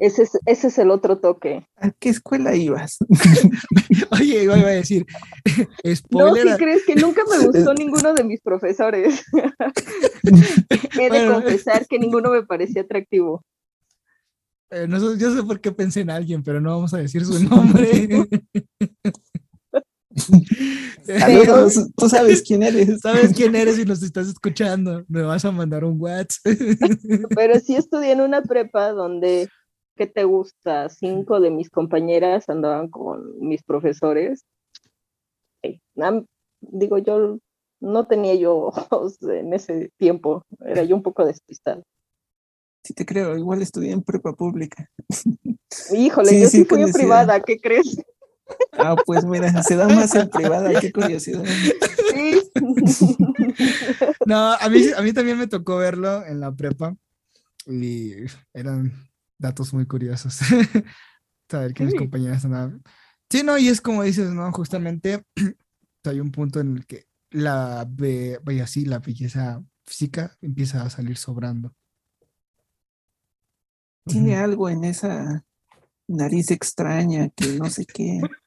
ese 0.00 0.22
es, 0.22 0.30
ese 0.46 0.66
es 0.68 0.78
el 0.78 0.90
otro 0.90 1.18
toque. 1.18 1.66
¿A 1.76 1.90
qué 1.90 2.08
escuela 2.08 2.54
ibas? 2.54 2.98
Oye, 4.10 4.42
iba 4.42 4.54
a 4.54 4.66
decir, 4.66 5.06
spoiler. 5.94 6.46
No, 6.46 6.52
si 6.52 6.58
crees 6.58 6.84
que 6.84 6.96
nunca 6.96 7.22
me 7.30 7.46
gustó 7.46 7.74
ninguno 7.74 8.14
de 8.14 8.24
mis 8.24 8.40
profesores. 8.40 9.24
He 10.98 11.10
de 11.10 11.26
confesar 11.26 11.86
que 11.86 11.98
ninguno 11.98 12.30
me 12.30 12.42
parecía 12.42 12.82
atractivo. 12.82 13.44
Eh, 14.70 14.86
no, 14.86 15.16
yo 15.16 15.34
sé 15.34 15.42
por 15.42 15.60
qué 15.60 15.72
pensé 15.72 16.00
en 16.00 16.10
alguien, 16.10 16.42
pero 16.42 16.60
no 16.60 16.70
vamos 16.70 16.92
a 16.92 16.98
decir 16.98 17.24
su 17.24 17.42
nombre. 17.42 18.08
tú 21.96 22.08
sabes 22.08 22.42
quién 22.42 22.62
eres. 22.62 23.00
Sabes 23.00 23.32
quién 23.32 23.54
eres 23.54 23.78
y 23.78 23.86
nos 23.86 24.02
estás 24.02 24.28
escuchando. 24.28 25.04
Me 25.08 25.22
vas 25.22 25.44
a 25.46 25.52
mandar 25.52 25.84
un 25.84 25.98
WhatsApp. 25.98 26.58
Pero 27.34 27.60
sí 27.60 27.76
estudié 27.76 28.12
en 28.12 28.20
una 28.20 28.42
prepa 28.42 28.92
donde, 28.92 29.48
¿qué 29.98 30.06
te 30.06 30.24
gusta? 30.24 30.88
Cinco 30.88 31.40
de 31.40 31.50
mis 31.50 31.68
compañeras 31.68 32.48
andaban 32.48 32.88
con 32.88 33.38
mis 33.40 33.62
profesores. 33.62 34.44
Digo, 36.60 36.98
yo 36.98 37.38
no 37.80 38.06
tenía 38.06 38.34
yo 38.36 38.56
ojos 38.66 39.20
en 39.22 39.52
ese 39.52 39.90
tiempo. 39.98 40.44
Era 40.64 40.84
yo 40.84 40.96
un 40.96 41.02
poco 41.02 41.26
despistada. 41.26 41.82
Sí, 42.84 42.94
te 42.94 43.04
creo. 43.04 43.36
Igual 43.36 43.60
estudié 43.60 43.92
en 43.92 44.02
prepa 44.02 44.32
pública. 44.32 44.88
Híjole, 45.92 46.40
yo 46.40 46.48
sí 46.48 46.64
fui 46.64 46.80
en 46.82 46.92
privada. 46.92 47.40
¿Qué 47.40 47.58
crees? 47.58 47.98
Ah, 48.72 48.96
pues 49.04 49.26
mira, 49.26 49.62
se 49.62 49.76
da 49.76 49.88
más 49.88 50.14
en 50.14 50.30
privada, 50.30 50.80
qué 50.80 50.90
curiosidad. 50.92 51.44
Sí. 52.12 52.40
No, 54.26 54.52
a 54.52 54.68
mí, 54.68 54.82
a 54.96 55.02
mí 55.02 55.12
también 55.12 55.38
me 55.38 55.46
tocó 55.46 55.76
verlo 55.76 56.24
en 56.24 56.40
la 56.40 56.54
prepa 56.54 56.96
y 57.66 58.12
eran 58.52 59.07
datos 59.38 59.72
muy 59.72 59.86
curiosos. 59.86 60.38
Saber 61.50 61.72
que 61.72 61.84
mis 61.84 61.94
compañeras 61.94 62.44
andaban. 62.44 62.82
Sí, 63.30 63.42
no, 63.42 63.56
y 63.58 63.68
es 63.68 63.80
como 63.80 64.02
dices, 64.02 64.30
¿no? 64.30 64.50
Justamente 64.52 65.24
hay 66.04 66.20
un 66.20 66.30
punto 66.30 66.60
en 66.60 66.76
el 66.76 66.86
que 66.86 67.06
la, 67.30 67.88
vaya 68.42 68.64
así, 68.64 68.84
la 68.84 68.98
belleza 68.98 69.62
física 69.86 70.36
empieza 70.40 70.82
a 70.82 70.90
salir 70.90 71.16
sobrando. 71.16 71.74
Tiene 74.04 74.36
algo 74.36 74.68
en 74.68 74.84
esa 74.84 75.44
nariz 76.06 76.50
extraña, 76.50 77.28
que 77.30 77.46
no 77.58 77.68
sé 77.68 77.84
qué. 77.84 78.20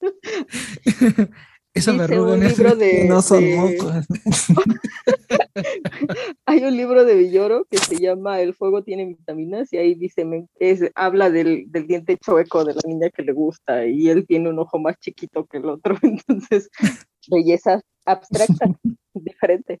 Esa 1.76 1.92
un 1.92 2.40
libro 2.40 2.74
de, 2.74 3.04
no 3.06 3.20
son 3.20 3.54
mocos. 3.54 4.06
Hay 6.46 6.64
un 6.64 6.74
libro 6.74 7.04
de 7.04 7.14
Villoro 7.14 7.66
que 7.70 7.76
se 7.76 7.96
llama 7.96 8.40
El 8.40 8.54
fuego 8.54 8.82
tiene 8.82 9.04
vitaminas 9.04 9.70
y 9.74 9.76
ahí 9.76 9.94
dice, 9.94 10.26
es, 10.58 10.90
habla 10.94 11.30
del, 11.30 11.70
del, 11.70 11.86
diente 11.86 12.16
chueco 12.16 12.64
de 12.64 12.72
la 12.72 12.80
niña 12.86 13.10
que 13.10 13.22
le 13.22 13.32
gusta 13.32 13.86
y 13.86 14.08
él 14.08 14.24
tiene 14.26 14.48
un 14.48 14.58
ojo 14.58 14.78
más 14.78 14.98
chiquito 14.98 15.44
que 15.44 15.58
el 15.58 15.66
otro, 15.66 15.98
entonces 16.02 16.70
belleza 17.28 17.82
abstracta, 18.06 18.70
diferente. 19.14 19.78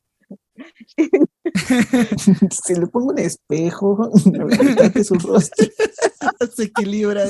si 2.50 2.74
le 2.74 2.86
pongo 2.88 3.12
un 3.12 3.18
espejo, 3.18 4.10
la 4.26 5.02
su 5.02 5.14
rostro. 5.14 5.66
Se 6.54 6.64
equilibra. 6.64 7.24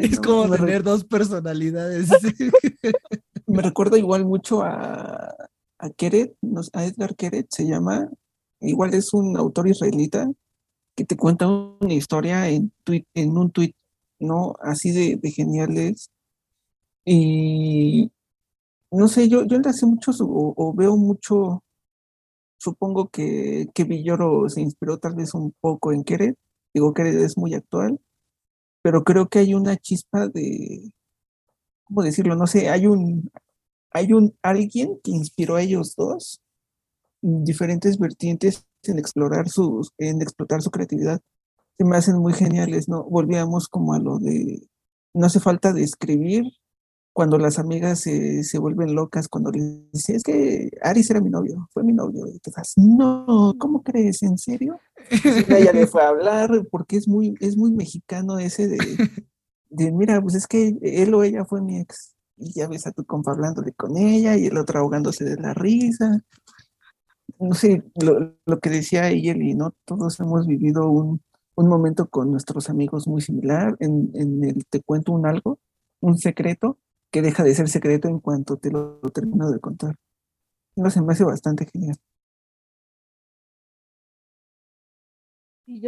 Es 0.00 0.20
como 0.20 0.50
tener 0.54 0.82
dos 0.82 1.04
personalidades. 1.04 2.08
me 3.46 3.62
recuerda 3.62 3.98
igual 3.98 4.24
mucho 4.24 4.62
a, 4.62 5.34
a 5.78 5.90
Keret, 5.90 6.36
a 6.72 6.84
Edgar 6.84 7.14
Keret 7.16 7.46
se 7.50 7.66
llama. 7.66 8.08
Igual 8.60 8.94
es 8.94 9.12
un 9.12 9.36
autor 9.36 9.68
israelita 9.68 10.30
que 10.94 11.04
te 11.04 11.16
cuenta 11.16 11.46
una 11.46 11.92
historia 11.92 12.48
en, 12.48 12.72
en 13.14 13.36
un 13.36 13.50
tuit, 13.50 13.76
¿no? 14.18 14.54
Así 14.60 14.92
de, 14.92 15.16
de 15.16 15.30
geniales. 15.30 16.10
Y 17.04 18.10
no 18.90 19.08
sé, 19.08 19.28
yo, 19.28 19.44
yo 19.44 19.58
le 19.58 19.68
hace 19.68 19.86
mucho 19.86 20.12
o, 20.20 20.74
veo 20.74 20.96
mucho, 20.96 21.62
supongo 22.58 23.08
que, 23.08 23.68
que 23.74 23.84
Villoro 23.84 24.48
se 24.48 24.62
inspiró 24.62 24.98
tal 24.98 25.14
vez 25.14 25.34
un 25.34 25.52
poco 25.60 25.92
en 25.92 26.02
Keret, 26.02 26.36
digo 26.72 26.94
Keret 26.94 27.16
es 27.16 27.36
muy 27.36 27.54
actual, 27.54 28.00
pero 28.86 29.02
creo 29.02 29.28
que 29.28 29.40
hay 29.40 29.52
una 29.52 29.76
chispa 29.76 30.28
de, 30.28 30.92
¿cómo 31.82 32.04
decirlo? 32.04 32.36
No 32.36 32.46
sé, 32.46 32.70
hay 32.70 32.86
un, 32.86 33.32
hay 33.90 34.12
un 34.12 34.36
alguien 34.42 35.00
que 35.02 35.10
inspiró 35.10 35.56
a 35.56 35.62
ellos 35.62 35.96
dos 35.96 36.40
diferentes 37.20 37.98
vertientes 37.98 38.64
en 38.84 39.00
explorar 39.00 39.48
sus, 39.48 39.90
en 39.98 40.22
explotar 40.22 40.62
su 40.62 40.70
creatividad. 40.70 41.20
Se 41.76 41.84
me 41.84 41.96
hacen 41.96 42.16
muy 42.18 42.32
geniales, 42.32 42.88
¿no? 42.88 43.02
Volvíamos 43.02 43.66
como 43.66 43.92
a 43.92 43.98
lo 43.98 44.20
de, 44.20 44.68
no 45.12 45.26
hace 45.26 45.40
falta 45.40 45.72
describir 45.72 46.44
cuando 47.16 47.38
las 47.38 47.58
amigas 47.58 48.00
se, 48.00 48.44
se 48.44 48.58
vuelven 48.58 48.94
locas, 48.94 49.26
cuando 49.26 49.50
le 49.50 49.86
dice, 49.90 50.16
es 50.16 50.22
que 50.22 50.70
Aris 50.82 51.08
era 51.08 51.22
mi 51.22 51.30
novio, 51.30 51.66
fue 51.72 51.82
mi 51.82 51.94
novio, 51.94 52.26
y 52.26 52.38
te 52.40 52.50
vas, 52.54 52.74
no, 52.76 53.54
¿cómo 53.58 53.82
crees? 53.82 54.22
¿En 54.22 54.36
serio? 54.36 54.78
ella 55.48 55.72
le 55.72 55.86
fue 55.86 56.02
a 56.02 56.08
hablar, 56.08 56.50
porque 56.70 56.98
es 56.98 57.08
muy, 57.08 57.34
es 57.40 57.56
muy 57.56 57.70
mexicano 57.72 58.38
ese 58.38 58.68
de, 58.68 58.76
de, 59.70 59.92
mira, 59.92 60.20
pues 60.20 60.34
es 60.34 60.46
que 60.46 60.76
él 60.82 61.14
o 61.14 61.22
ella 61.22 61.46
fue 61.46 61.62
mi 61.62 61.80
ex, 61.80 62.14
y 62.36 62.52
ya 62.52 62.68
ves 62.68 62.86
a 62.86 62.92
tu 62.92 63.02
compa 63.06 63.30
hablándole 63.30 63.72
con 63.72 63.96
ella, 63.96 64.36
y 64.36 64.48
el 64.48 64.58
otro 64.58 64.80
ahogándose 64.80 65.24
de 65.24 65.36
la 65.36 65.54
risa. 65.54 66.22
No 67.38 67.54
sé, 67.54 67.82
lo, 67.94 68.34
lo 68.44 68.60
que 68.60 68.68
decía 68.68 69.08
ella 69.08 69.34
y 69.34 69.54
¿no? 69.54 69.72
Todos 69.86 70.20
hemos 70.20 70.46
vivido 70.46 70.90
un, 70.90 71.22
un 71.54 71.66
momento 71.66 72.10
con 72.10 72.30
nuestros 72.30 72.68
amigos 72.68 73.08
muy 73.08 73.22
similar, 73.22 73.74
en, 73.80 74.10
en 74.12 74.44
el 74.44 74.66
te 74.66 74.82
cuento 74.82 75.12
un 75.12 75.26
algo, 75.26 75.58
un 76.00 76.18
secreto, 76.18 76.78
que 77.10 77.22
deja 77.22 77.42
de 77.42 77.54
ser 77.54 77.68
secreto 77.68 78.08
en 78.08 78.20
cuanto 78.20 78.56
te 78.56 78.70
lo, 78.70 79.00
termino 79.12 79.50
de 79.50 79.60
contar. 79.60 79.94
No 80.76 80.90
se 80.90 81.00
me 81.02 81.12
hace 81.12 81.24
bastante 81.24 81.66
genial. 81.66 81.96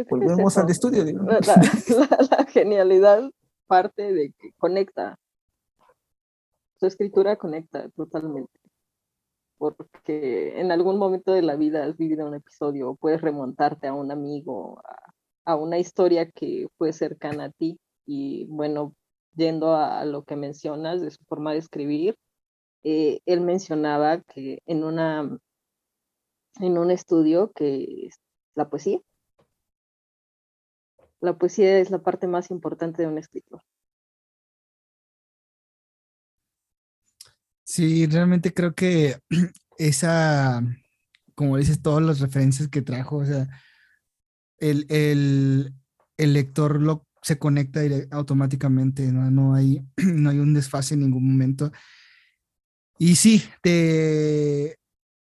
Volvemos 0.09 0.57
al 0.57 0.69
estudio. 0.69 1.05
La, 2.31 2.45
genialidad 2.45 3.29
parte 3.67 4.13
de 4.13 4.33
que 4.37 4.51
conecta. 4.57 5.17
Su 6.79 6.85
escritura 6.85 7.37
conecta 7.37 7.89
totalmente. 7.89 8.59
Porque 9.57 10.59
en 10.59 10.71
algún 10.71 10.97
momento 10.97 11.33
de 11.33 11.41
la 11.41 11.55
vida 11.55 11.85
has 11.85 11.97
vivido 11.97 12.27
un 12.27 12.35
episodio, 12.35 12.95
puedes 12.95 13.21
remontarte 13.21 13.87
a 13.87 13.93
un 13.93 14.11
amigo, 14.11 14.81
a, 14.85 15.13
a 15.51 15.55
una 15.55 15.77
historia 15.77 16.29
que 16.31 16.67
fue 16.77 16.93
cercana 16.93 17.45
a 17.45 17.51
ti. 17.51 17.77
Y 18.05 18.45
bueno, 18.45 18.95
yendo 19.35 19.75
a, 19.75 20.05
lo 20.05 20.23
que 20.23 20.35
mencionas 20.35 21.01
de 21.01 21.11
su 21.11 21.23
forma 21.25 21.53
de 21.53 21.59
escribir, 21.59 22.17
eh, 22.83 23.19
él 23.25 23.41
mencionaba 23.41 24.21
que 24.21 24.59
en, 24.65 24.83
una, 24.83 25.37
en 26.59 26.77
un 26.77 26.91
estudio 26.91 27.51
que 27.53 28.07
es 28.07 28.19
la 28.55 28.69
poesía, 28.69 28.99
la 31.21 31.37
poesía 31.37 31.79
es 31.79 31.89
la 31.89 31.99
parte 31.99 32.27
más 32.27 32.49
importante 32.51 33.01
de 33.01 33.07
un 33.07 33.17
escritor. 33.17 33.61
Sí, 37.63 38.07
realmente 38.07 38.53
creo 38.53 38.73
que 38.73 39.19
esa, 39.77 40.61
como 41.35 41.57
dices, 41.57 41.81
todas 41.81 42.03
las 42.03 42.19
referencias 42.19 42.67
que 42.69 42.81
trajo, 42.81 43.17
o 43.17 43.25
sea, 43.25 43.47
el, 44.57 44.85
el, 44.89 45.73
el 46.17 46.33
lector 46.33 46.81
lo, 46.81 47.05
se 47.21 47.37
conecta 47.37 47.81
automáticamente, 48.11 49.11
¿no? 49.11 49.29
No, 49.31 49.55
hay, 49.55 49.81
no 49.97 50.29
hay 50.29 50.39
un 50.39 50.53
desfase 50.53 50.93
en 50.93 51.01
ningún 51.01 51.27
momento. 51.27 51.71
Y 52.97 53.15
sí, 53.15 53.43
te, 53.61 54.77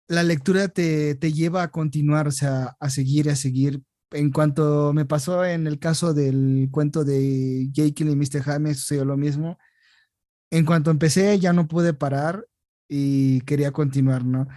la 0.08 0.22
lectura 0.22 0.68
te, 0.68 1.14
te, 1.14 1.32
lleva 1.32 1.62
a 1.62 1.70
continuar, 1.70 2.26
o 2.28 2.32
sea, 2.32 2.76
a 2.80 2.90
seguir, 2.90 3.30
a 3.30 3.36
seguir. 3.36 3.82
En 4.12 4.30
cuanto 4.32 4.92
me 4.92 5.04
pasó 5.04 5.44
en 5.44 5.66
el 5.66 5.78
caso 5.78 6.14
del 6.14 6.68
cuento 6.70 7.04
de 7.04 7.68
Jake 7.70 8.04
y 8.04 8.16
Mr. 8.16 8.42
Jaime, 8.42 8.74
sucedió 8.74 9.04
lo 9.04 9.16
mismo. 9.16 9.58
En 10.50 10.64
cuanto 10.64 10.90
empecé, 10.90 11.38
ya 11.38 11.52
no 11.52 11.68
pude 11.68 11.94
parar 11.94 12.46
y 12.88 13.40
quería 13.42 13.72
continuar, 13.72 14.24
¿no? 14.24 14.48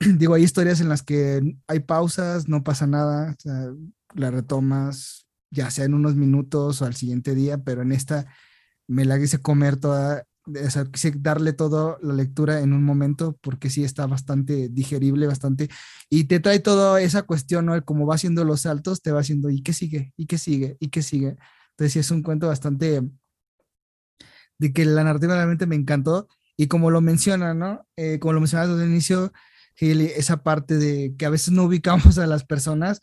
Digo, 0.00 0.34
hay 0.34 0.44
historias 0.44 0.80
en 0.80 0.88
las 0.88 1.02
que 1.02 1.56
hay 1.66 1.80
pausas, 1.80 2.48
no 2.48 2.64
pasa 2.64 2.86
nada, 2.86 3.36
o 3.44 3.76
la 4.14 4.30
retomas, 4.30 5.26
ya 5.52 5.70
sea 5.70 5.84
en 5.84 5.94
unos 5.94 6.16
minutos 6.16 6.82
o 6.82 6.86
al 6.86 6.94
siguiente 6.94 7.34
día, 7.34 7.58
pero 7.58 7.82
en 7.82 7.92
esta 7.92 8.26
me 8.88 9.04
la 9.04 9.18
quise 9.18 9.38
comer 9.38 9.76
toda, 9.76 10.24
o 10.46 10.70
sea, 10.70 10.86
quise 10.86 11.12
darle 11.16 11.52
toda 11.52 11.98
la 12.02 12.14
lectura 12.14 12.60
en 12.60 12.72
un 12.72 12.82
momento 12.82 13.38
porque 13.42 13.70
sí 13.70 13.84
está 13.84 14.06
bastante 14.06 14.68
digerible, 14.70 15.26
bastante, 15.26 15.68
y 16.10 16.24
te 16.24 16.40
trae 16.40 16.58
toda 16.58 17.00
esa 17.00 17.22
cuestión, 17.22 17.66
¿no? 17.66 17.84
Como 17.84 18.06
va 18.06 18.16
haciendo 18.16 18.44
los 18.44 18.62
saltos, 18.62 19.02
te 19.02 19.12
va 19.12 19.20
haciendo, 19.20 19.50
¿y 19.50 19.62
qué 19.62 19.72
sigue? 19.72 20.12
¿Y 20.16 20.26
qué 20.26 20.38
sigue? 20.38 20.76
¿Y 20.80 20.88
qué 20.88 21.02
sigue? 21.02 21.36
Entonces 21.70 21.92
sí 21.92 21.98
es 22.00 22.10
un 22.10 22.22
cuento 22.22 22.48
bastante, 22.48 23.02
de 24.58 24.72
que 24.72 24.84
la 24.84 25.04
narrativa 25.04 25.34
realmente 25.34 25.66
me 25.66 25.76
encantó, 25.76 26.28
y 26.56 26.66
como 26.66 26.90
lo 26.90 27.00
menciona, 27.00 27.54
¿no? 27.54 27.86
Eh, 27.96 28.18
como 28.18 28.32
lo 28.34 28.40
mencionas 28.40 28.68
desde 28.68 28.84
el 28.84 28.90
inicio, 28.90 29.32
esa 29.76 30.42
parte 30.42 30.76
de 30.76 31.14
que 31.16 31.26
a 31.26 31.30
veces 31.30 31.52
no 31.52 31.64
ubicamos 31.64 32.18
a 32.18 32.26
las 32.26 32.44
personas, 32.44 33.00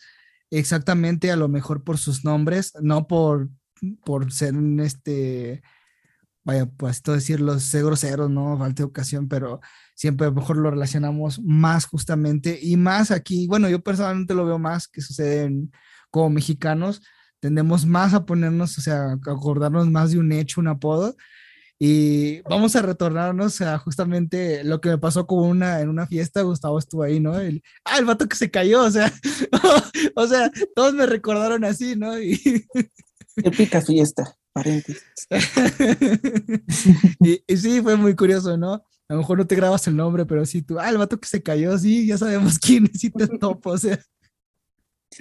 exactamente 0.51 1.31
a 1.31 1.35
lo 1.35 1.47
mejor 1.47 1.83
por 1.83 1.97
sus 1.97 2.25
nombres, 2.25 2.73
no 2.81 3.07
por, 3.07 3.49
por 4.03 4.31
ser 4.31 4.55
este, 4.79 5.61
vaya, 6.43 6.65
pues 6.65 7.01
todo 7.01 7.15
decirlo, 7.15 7.59
ser 7.59 7.83
grosero, 7.83 8.29
no 8.29 8.57
falta 8.57 8.83
ocasión, 8.83 9.27
pero 9.27 9.59
siempre 9.95 10.27
a 10.27 10.29
lo 10.29 10.35
mejor 10.35 10.57
lo 10.57 10.71
relacionamos 10.71 11.39
más 11.41 11.85
justamente 11.85 12.59
y 12.61 12.77
más 12.77 13.11
aquí, 13.11 13.47
bueno, 13.47 13.69
yo 13.69 13.81
personalmente 13.81 14.33
lo 14.33 14.45
veo 14.45 14.59
más 14.59 14.87
que 14.87 15.01
sucede 15.01 15.51
como 16.09 16.29
mexicanos, 16.29 17.01
tendemos 17.39 17.85
más 17.85 18.13
a 18.13 18.25
ponernos, 18.25 18.77
o 18.77 18.81
sea, 18.81 19.11
a 19.11 19.13
acordarnos 19.13 19.89
más 19.89 20.11
de 20.11 20.19
un 20.19 20.31
hecho, 20.31 20.61
un 20.61 20.67
apodo, 20.67 21.15
y 21.81 22.41
vamos 22.41 22.75
a 22.75 22.81
retornarnos 22.81 23.61
a 23.61 23.77
justamente 23.77 24.65
lo 24.65 24.81
que 24.81 24.89
me 24.89 24.97
pasó 24.97 25.25
con 25.25 25.47
una, 25.47 25.79
en 25.79 25.87
una 25.87 26.05
fiesta, 26.05 26.41
Gustavo 26.41 26.77
estuvo 26.77 27.03
ahí, 27.03 27.21
¿no? 27.21 27.39
El, 27.39 27.63
ah, 27.85 27.97
el 27.97 28.03
vato 28.03 28.27
que 28.27 28.35
se 28.35 28.51
cayó, 28.51 28.83
o 28.83 28.91
sea, 28.91 29.13
o 30.15 30.27
sea, 30.27 30.51
todos 30.75 30.93
me 30.93 31.05
recordaron 31.05 31.63
así, 31.63 31.95
¿no? 31.95 32.19
Y... 32.19 32.65
Épica 33.37 33.81
fiesta, 33.81 34.35
paréntesis. 34.51 35.01
y, 37.21 37.55
sí, 37.55 37.81
fue 37.81 37.95
muy 37.95 38.13
curioso, 38.13 38.57
¿no? 38.57 38.73
A 39.07 39.13
lo 39.13 39.19
mejor 39.19 39.37
no 39.37 39.47
te 39.47 39.55
grabas 39.55 39.87
el 39.87 39.95
nombre, 39.95 40.25
pero 40.25 40.45
sí 40.45 40.61
tú, 40.61 40.79
ah, 40.79 40.89
el 40.89 40.97
vato 40.97 41.17
que 41.17 41.29
se 41.29 41.41
cayó, 41.41 41.77
sí, 41.77 42.05
ya 42.05 42.17
sabemos 42.17 42.59
quién 42.59 42.89
es 42.93 43.05
y 43.05 43.09
te 43.09 43.25
topo, 43.39 43.71
o 43.71 43.77
sea. 43.77 43.97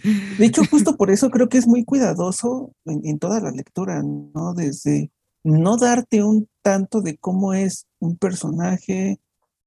De 0.02 0.44
hecho, 0.44 0.62
justo 0.68 0.96
por 0.96 1.10
eso 1.12 1.30
creo 1.30 1.48
que 1.48 1.58
es 1.58 1.68
muy 1.68 1.84
cuidadoso 1.84 2.74
en, 2.84 3.06
en 3.06 3.20
toda 3.20 3.40
la 3.40 3.52
lectura, 3.52 4.02
¿no? 4.02 4.54
Desde 4.54 5.12
no 5.44 5.76
darte 5.76 6.22
un 6.22 6.48
tanto 6.62 7.00
de 7.00 7.16
cómo 7.18 7.54
es 7.54 7.86
un 8.00 8.16
personaje, 8.18 9.20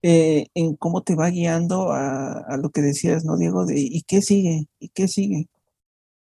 eh, 0.04 0.48
en 0.56 0.76
cómo 0.76 1.04
te 1.04 1.16
va 1.16 1.30
guiando 1.30 1.92
a, 1.92 2.58
lo 2.58 2.72
que 2.72 2.82
decías, 2.82 3.26
¿no, 3.26 3.38
Diego? 3.38 3.66
¿Y 3.70 4.02
qué 4.04 4.22
sigue? 4.22 4.68
¿Y 4.80 4.90
qué 4.90 5.08
sigue? 5.08 5.48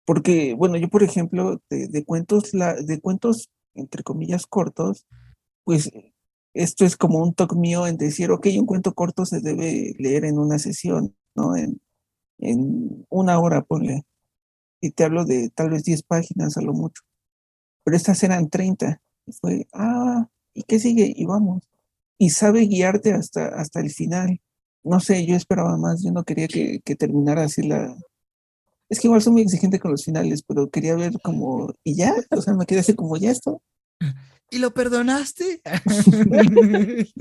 Porque, 0.06 0.54
bueno, 0.56 0.78
yo, 0.78 0.90
por 0.90 1.04
ejemplo, 1.04 1.62
de, 1.70 2.06
cuentos, 2.06 2.52
de 2.52 3.00
cuentos, 3.02 3.50
entre 3.76 4.04
comillas, 4.04 4.48
cortos, 4.48 5.06
pues 5.66 5.92
esto 6.54 6.86
es 6.86 6.98
como 6.98 7.20
un 7.20 7.34
toque 7.34 7.56
mío 7.56 7.88
en 7.88 7.98
decir, 7.98 8.32
ok, 8.32 8.48
un 8.58 8.66
cuento 8.66 8.94
corto 8.94 9.26
se 9.26 9.42
debe 9.42 9.94
leer 10.00 10.26
en 10.26 10.40
una 10.40 10.60
sesión, 10.60 11.16
¿no? 11.36 11.56
En, 11.56 11.82
en 12.40 13.06
una 13.10 13.40
hora, 13.40 13.64
ponle. 13.64 14.04
Y 14.82 14.92
te 14.92 15.04
hablo 15.04 15.26
de 15.26 15.50
tal 15.50 15.72
vez 15.72 15.84
10 15.84 16.04
páginas 16.04 16.58
a 16.58 16.62
lo 16.62 16.74
mucho. 16.74 17.04
Pero 17.84 17.98
estas 17.98 18.24
eran 18.24 18.50
30 18.50 19.02
fue, 19.32 19.68
ah, 19.74 20.28
¿y 20.54 20.64
qué 20.64 20.80
sigue? 20.80 21.12
Y 21.16 21.26
vamos. 21.26 21.64
Y 22.18 22.32
sabe 22.32 22.62
guiarte 22.62 23.14
hasta, 23.14 23.48
hasta 23.48 23.80
el 23.80 23.92
final. 23.92 24.42
No 24.84 25.00
sé, 25.00 25.26
yo 25.26 25.36
esperaba 25.36 25.78
más, 25.78 26.04
yo 26.04 26.12
no 26.12 26.24
quería 26.24 26.48
que, 26.48 26.82
terminara 26.96 27.44
así 27.44 27.68
la... 27.68 27.96
Es 28.90 29.00
que 29.00 29.08
igual 29.08 29.22
soy 29.22 29.34
muy 29.34 29.42
exigente 29.42 29.80
con 29.80 29.92
los 29.92 30.06
finales, 30.06 30.44
pero 30.44 30.70
quería 30.70 30.96
ver 30.96 31.20
como, 31.22 31.74
¿y 31.84 31.96
ya? 31.96 32.16
O 32.32 32.42
sea, 32.42 32.54
me 32.54 32.66
quedé 32.66 32.80
así 32.80 32.96
como, 32.96 33.18
¿ya 33.18 33.32
esto? 33.32 33.62
¿Y 34.50 34.60
lo 34.60 34.74
perdonaste? 34.74 35.62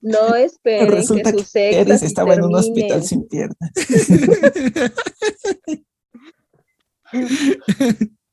no 0.00 0.34
esperen 0.34 0.90
Resulta 0.90 1.32
que, 1.32 1.44
su 1.44 1.58
Eres 1.58 2.02
estaba 2.02 2.34
en 2.34 2.42
un 2.42 2.56
hospital 2.56 3.04
sin 3.04 3.28
piernas. 3.28 3.70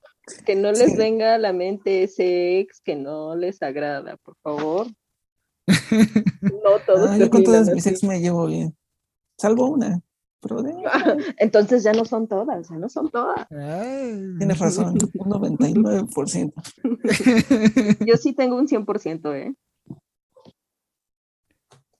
Que 0.45 0.55
no 0.55 0.71
les 0.71 0.97
venga 0.97 1.35
a 1.35 1.37
la 1.37 1.53
mente 1.53 2.03
ese 2.03 2.59
ex 2.59 2.81
que 2.81 2.95
no 2.95 3.35
les 3.35 3.61
agrada, 3.61 4.17
por 4.17 4.35
favor. 4.37 4.87
No 6.41 6.79
todos. 6.85 7.09
Ah, 7.11 7.17
yo 7.17 7.29
con 7.29 7.43
todas 7.43 7.69
mis 7.69 7.85
ex 7.85 8.03
me 8.03 8.19
llevo 8.19 8.47
bien. 8.47 8.75
Salvo 9.37 9.67
una. 9.67 10.01
Pero 10.41 10.63
Entonces 11.37 11.83
ya 11.83 11.93
no 11.93 12.03
son 12.03 12.27
todas, 12.27 12.67
ya 12.69 12.75
no 12.75 12.89
son 12.89 13.09
todas. 13.11 13.47
Tienes 13.47 14.59
razón, 14.59 14.97
un 15.13 15.31
99%. 15.31 16.53
Yo 18.07 18.17
sí 18.17 18.33
tengo 18.33 18.57
un 18.57 18.67
100%, 18.67 19.35
¿eh? 19.35 19.53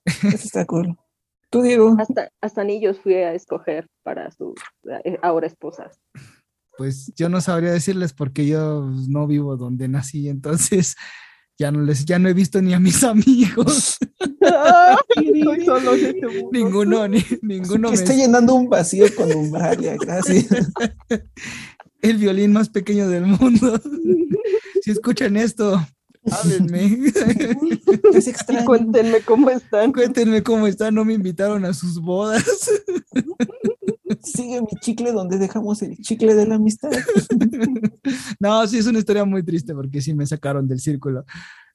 Eso 0.04 0.34
está 0.34 0.66
cool. 0.66 0.96
Tú, 1.50 1.62
Diego. 1.62 1.94
Hasta, 1.98 2.30
hasta 2.40 2.62
anillos 2.62 2.98
fui 2.98 3.14
a 3.14 3.32
escoger 3.34 3.86
para 4.02 4.32
sus 4.32 4.54
eh, 5.04 5.18
ahora 5.22 5.46
esposas 5.46 6.00
pues 6.76 7.12
yo 7.16 7.28
no 7.28 7.40
sabría 7.40 7.72
decirles 7.72 8.12
porque 8.12 8.46
yo 8.46 8.90
no 9.08 9.26
vivo 9.26 9.56
donde 9.56 9.88
nací, 9.88 10.28
entonces 10.28 10.96
ya 11.58 11.70
no 11.70 11.82
les, 11.82 12.04
ya 12.04 12.18
no 12.18 12.28
he 12.28 12.34
visto 12.34 12.60
ni 12.62 12.74
a 12.74 12.80
mis 12.80 13.02
amigos. 13.04 13.98
ninguno, 16.52 17.08
ni, 17.08 17.24
ninguno. 17.42 17.90
Que 17.90 17.94
estoy 17.94 18.16
llenando 18.16 18.54
un 18.54 18.68
vacío 18.68 19.06
con 19.14 19.32
umbralia, 19.32 19.96
gracias. 20.00 20.46
El 22.00 22.16
violín 22.16 22.52
más 22.52 22.68
pequeño 22.68 23.08
del 23.08 23.26
mundo. 23.26 23.80
si 24.82 24.90
escuchan 24.90 25.36
esto, 25.36 25.86
háblenme. 26.30 27.12
Cuéntenme 28.64 29.20
cómo 29.20 29.50
están. 29.50 29.92
Cuéntenme 29.92 30.42
cómo 30.42 30.66
están, 30.66 30.94
no 30.94 31.04
me 31.04 31.14
invitaron 31.14 31.64
a 31.64 31.74
sus 31.74 32.00
bodas 32.00 32.70
sigue 34.22 34.60
mi 34.60 34.78
chicle 34.80 35.12
donde 35.12 35.38
dejamos 35.38 35.82
el 35.82 35.96
chicle 35.98 36.34
de 36.34 36.46
la 36.46 36.56
amistad. 36.56 36.90
no, 38.40 38.66
sí, 38.66 38.78
es 38.78 38.86
una 38.86 38.98
historia 38.98 39.24
muy 39.24 39.42
triste 39.42 39.74
porque 39.74 40.00
sí 40.00 40.14
me 40.14 40.26
sacaron 40.26 40.68
del 40.68 40.80
círculo. 40.80 41.24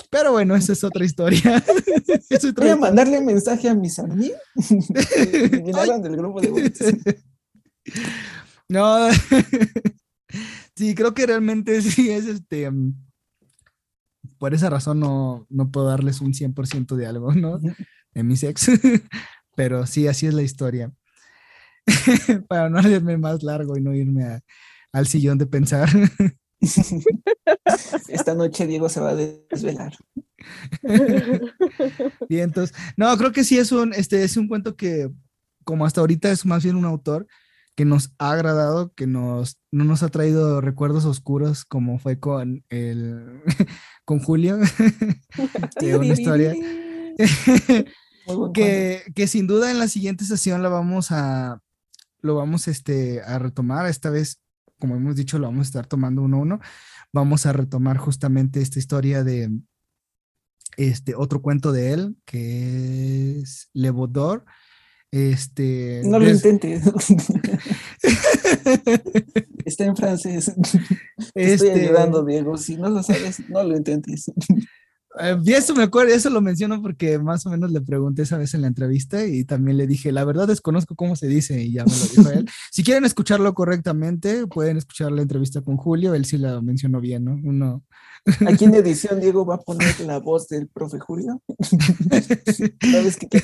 Pero 0.10 0.31
bueno, 0.31 0.55
esa 0.55 0.73
es 0.73 0.83
otra 0.83 1.05
historia. 1.05 1.63
Voy 2.55 2.69
a 2.69 2.75
mandarle 2.75 3.21
mensaje 3.21 3.69
a 3.69 3.75
mis 3.75 3.99
amigos. 3.99 4.39
me 4.71 5.99
del 6.01 6.15
grupo 6.15 6.41
de 6.41 7.21
No, 8.69 9.10
sí, 10.75 10.95
creo 10.95 11.13
que 11.13 11.25
realmente 11.25 11.81
sí 11.81 12.10
es 12.10 12.25
este. 12.25 12.71
Por 14.38 14.53
esa 14.53 14.69
razón 14.69 14.99
no, 14.99 15.47
no 15.49 15.71
puedo 15.71 15.88
darles 15.88 16.21
un 16.21 16.33
100% 16.33 16.95
de 16.95 17.07
algo, 17.07 17.33
¿no? 17.33 17.60
De 18.13 18.23
mis 18.23 18.43
ex. 18.43 18.69
Pero 19.55 19.88
sí, 19.88 20.07
así 20.07 20.27
es 20.27 20.33
la 20.33 20.43
historia. 20.43 20.93
para 22.47 22.69
no 22.69 22.80
hacerme 22.80 23.17
más 23.17 23.43
largo 23.43 23.78
y 23.78 23.82
no 23.82 23.93
irme 23.93 24.41
al 24.91 25.08
sillón 25.08 25.38
de 25.38 25.45
pensar. 25.45 25.89
Esta 28.10 28.34
noche 28.34 28.67
Diego 28.67 28.89
se 28.89 29.00
va 29.00 29.12
a 29.12 29.15
desvelar. 29.15 29.95
y 32.30 32.39
entonces, 32.39 32.76
no, 32.95 33.15
creo 33.17 33.32
que 33.32 33.43
sí 33.43 33.58
es 33.58 33.71
un, 33.71 33.93
este, 33.93 34.23
es 34.23 34.38
un 34.38 34.47
cuento 34.47 34.76
que, 34.76 35.10
como 35.63 35.86
hasta 35.86 36.02
ahorita 36.02 36.32
es 36.32 36.45
más 36.45 36.63
bien 36.63 36.76
un 36.76 36.86
autor 36.86 37.28
que 37.76 37.86
nos 37.86 38.12
ha 38.17 38.32
agradado, 38.32 38.91
que 38.93 39.06
nos, 39.06 39.60
no 39.71 39.84
nos 39.84 40.02
ha 40.02 40.10
traído 40.10 40.62
recuerdos 40.62 41.06
oscuros 41.06 41.63
como 41.63 42.00
fue 42.00 42.19
con 42.19 42.63
el, 42.69 43.43
con 44.04 44.19
Julio, 44.19 44.58
una 45.82 46.06
historia 46.06 46.56
que, 48.54 49.04
que 49.13 49.28
sin 49.28 49.45
duda 49.45 49.69
en 49.69 49.78
la 49.78 49.88
siguiente 49.88 50.26
sesión 50.26 50.63
la 50.63 50.69
vamos 50.69 51.12
a, 51.12 51.62
lo 52.21 52.36
vamos 52.36 52.67
este, 52.67 53.21
a 53.21 53.39
retomar. 53.39 53.88
Esta 53.88 54.10
vez, 54.10 54.41
como 54.80 54.95
hemos 54.95 55.15
dicho, 55.15 55.39
lo 55.39 55.47
vamos 55.47 55.67
a 55.67 55.69
estar 55.69 55.88
tomando 55.88 56.21
uno 56.21 56.38
a 56.38 56.41
uno. 56.41 56.60
Vamos 57.13 57.45
a 57.45 57.53
retomar 57.53 57.97
justamente 57.97 58.62
esta 58.62 58.80
historia 58.80 59.23
de 59.23 59.49
este 60.77 61.15
otro 61.15 61.41
cuento 61.41 61.71
de 61.71 61.93
él, 61.93 62.17
que 62.25 63.39
es 63.39 63.69
Le 63.73 63.91
Baudor. 63.91 64.45
Este, 65.10 66.01
no 66.06 66.19
lo 66.19 66.30
intentes. 66.30 66.84
Está 69.65 69.86
en 69.86 69.95
francés. 69.95 70.49
Estoy 71.34 71.69
este 71.69 71.71
ayudando, 71.86 72.25
Diego. 72.25 72.58
Si 72.58 72.75
no 72.75 72.89
lo 72.89 73.01
sabes, 73.01 73.49
no 73.49 73.63
lo 73.63 73.77
intentes. 73.77 74.32
Eh, 75.19 75.38
y 75.43 75.53
eso 75.53 75.75
me 75.75 75.84
acuerdo, 75.84 76.13
eso 76.13 76.30
lo 76.30 76.41
menciono 76.41 76.82
porque 76.82 77.19
más 77.19 77.45
o 77.45 77.49
menos 77.49 77.71
le 77.71 77.82
pregunté 77.82 78.23
esa 78.23 78.38
vez 78.38 78.53
en 78.53 78.62
la 78.62 78.67
entrevista 78.67 79.25
y 79.25 79.43
también 79.43 79.77
le 79.77 79.88
dije, 79.88 80.12
la 80.12 80.25
verdad 80.25 80.47
desconozco 80.47 80.95
cómo 80.95 81.15
se 81.15 81.27
dice 81.27 81.62
y 81.62 81.73
ya 81.73 81.86
me 81.86 81.91
lo 81.91 82.06
dijo 82.06 82.30
él. 82.30 82.49
Si 82.71 82.84
quieren 82.84 83.06
escucharlo 83.06 83.53
correctamente, 83.53 84.45
pueden 84.47 84.77
escuchar 84.77 85.12
la 85.12 85.21
entrevista 85.21 85.62
con 85.62 85.77
Julio, 85.77 86.13
él 86.13 86.25
sí 86.25 86.38
la 86.38 86.62
mencionó 86.62 87.01
bien, 87.01 87.25
¿no? 87.25 87.39
Uno... 87.43 87.84
Aquí 88.45 88.65
en 88.65 88.75
edición 88.75 89.21
Diego 89.21 89.45
va 89.45 89.56
a 89.56 89.62
poner 89.62 89.99
la 90.01 90.19
voz 90.19 90.49
del 90.49 90.67
profe 90.67 90.99
Julio. 90.99 91.41
¿Sabes 91.62 93.17
qué 93.17 93.41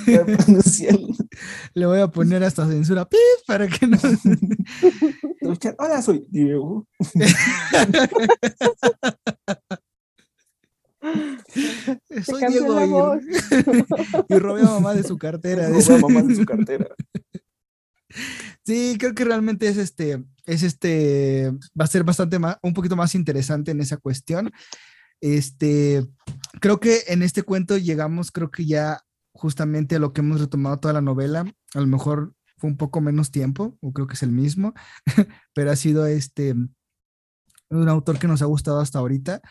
Le 1.74 1.86
voy 1.86 2.00
a 2.00 2.08
poner 2.10 2.44
hasta 2.44 2.68
censura 2.68 3.08
¡pip! 3.08 3.20
para 3.48 3.68
que 3.68 3.88
no... 3.88 3.98
Hola, 5.78 6.02
soy 6.02 6.26
Diego. 6.30 6.86
Soy 12.26 12.46
Diego 12.48 13.16
y, 14.30 14.36
robé 14.36 14.62
a 14.62 14.66
mamá 14.66 14.94
de 14.94 15.04
su 15.04 15.18
cartera. 15.18 15.70
Robé 15.70 15.96
a 15.96 15.98
mamá 15.98 16.22
de 16.22 16.36
su 16.36 16.46
cartera. 16.46 16.88
Sí, 18.66 18.96
creo 18.98 19.14
que 19.14 19.26
realmente 19.26 19.68
es 19.68 19.76
este, 19.76 20.24
es 20.46 20.64
este, 20.64 21.52
va 21.78 21.84
a 21.84 21.88
ser 21.88 22.06
bastante 22.06 22.40
más, 22.40 22.58
un 22.62 22.74
poquito 22.74 22.96
más 22.96 23.14
interesante 23.14 23.72
en 23.72 23.82
esa 23.82 23.98
cuestión. 23.98 24.52
Este, 25.20 26.08
creo 26.62 26.80
que 26.80 27.02
en 27.08 27.24
este 27.24 27.44
cuento 27.44 27.76
llegamos, 27.76 28.32
creo 28.32 28.52
que 28.52 28.66
ya 28.66 29.02
justamente 29.34 29.96
a 29.96 30.00
lo 30.00 30.14
que 30.14 30.22
hemos 30.22 30.40
retomado 30.40 30.80
toda 30.80 30.94
la 30.94 31.02
novela, 31.02 31.44
a 31.74 31.80
lo 31.80 31.88
mejor 31.88 32.36
fue 32.58 32.70
un 32.70 32.78
poco 32.78 33.02
menos 33.02 33.32
tiempo, 33.32 33.78
o 33.82 33.92
creo 33.92 34.08
que 34.08 34.14
es 34.14 34.24
el 34.24 34.32
mismo, 34.32 34.74
pero 35.54 35.72
ha 35.72 35.76
sido 35.76 36.06
este, 36.06 36.56
un 37.70 37.90
autor 37.90 38.18
que 38.18 38.28
nos 38.28 38.42
ha 38.42 38.46
gustado 38.46 38.80
hasta 38.80 39.00
ahorita 39.00 39.42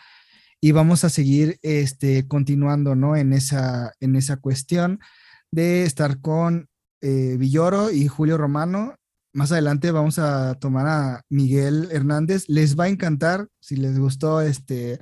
y 0.64 0.70
vamos 0.70 1.02
a 1.02 1.10
seguir 1.10 1.58
este, 1.62 2.28
continuando, 2.28 2.94
¿no? 2.94 3.16
En 3.16 3.32
esa, 3.32 3.94
en 3.98 4.14
esa 4.14 4.36
cuestión 4.36 5.00
de 5.50 5.82
estar 5.82 6.20
con 6.20 6.68
eh, 7.00 7.36
Villoro 7.36 7.90
y 7.90 8.06
Julio 8.06 8.38
Romano. 8.38 8.94
Más 9.34 9.50
adelante 9.50 9.90
vamos 9.90 10.20
a 10.20 10.54
tomar 10.60 10.86
a 10.86 11.22
Miguel 11.28 11.88
Hernández. 11.90 12.44
Les 12.46 12.78
va 12.78 12.84
a 12.84 12.88
encantar 12.88 13.48
si 13.60 13.74
les 13.74 13.98
gustó 13.98 14.40
este. 14.40 15.00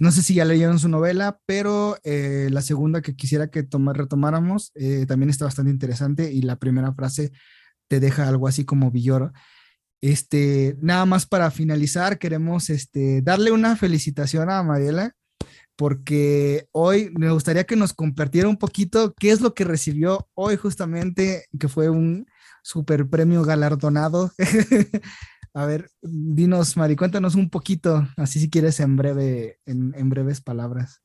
No 0.00 0.10
sé 0.10 0.22
si 0.22 0.32
ya 0.34 0.46
leyeron 0.46 0.78
su 0.78 0.88
novela, 0.88 1.38
pero 1.44 1.98
eh, 2.02 2.48
la 2.50 2.62
segunda 2.62 3.02
que 3.02 3.14
quisiera 3.14 3.50
que 3.50 3.68
retomáramos 3.92 4.72
eh, 4.74 5.04
también 5.06 5.28
está 5.28 5.44
bastante 5.44 5.70
interesante 5.70 6.32
y 6.32 6.40
la 6.40 6.56
primera 6.56 6.94
frase 6.94 7.30
te 7.88 8.00
deja 8.00 8.26
algo 8.26 8.48
así 8.48 8.64
como 8.64 8.90
Villoro. 8.90 9.32
Este, 10.00 10.76
nada 10.80 11.06
más 11.06 11.26
para 11.26 11.50
finalizar, 11.50 12.18
queremos 12.18 12.70
este, 12.70 13.20
darle 13.22 13.50
una 13.50 13.76
felicitación 13.76 14.48
a 14.50 14.62
Mariela 14.62 15.14
porque 15.78 16.66
hoy 16.72 17.10
me 17.16 17.30
gustaría 17.30 17.62
que 17.62 17.76
nos 17.76 17.92
compartiera 17.92 18.48
un 18.48 18.56
poquito 18.56 19.14
qué 19.14 19.30
es 19.30 19.40
lo 19.40 19.54
que 19.54 19.62
recibió 19.62 20.28
hoy 20.34 20.56
justamente, 20.56 21.46
que 21.58 21.68
fue 21.68 21.88
un 21.88 22.26
super 22.64 23.08
premio 23.08 23.44
galardonado. 23.44 24.32
a 25.54 25.66
ver, 25.66 25.88
dinos, 26.02 26.76
Mari, 26.76 26.96
cuéntanos 26.96 27.36
un 27.36 27.48
poquito, 27.48 28.08
así 28.16 28.40
si 28.40 28.50
quieres 28.50 28.80
en 28.80 28.96
breve, 28.96 29.60
en, 29.66 29.94
en 29.96 30.08
breves 30.08 30.40
palabras. 30.40 31.00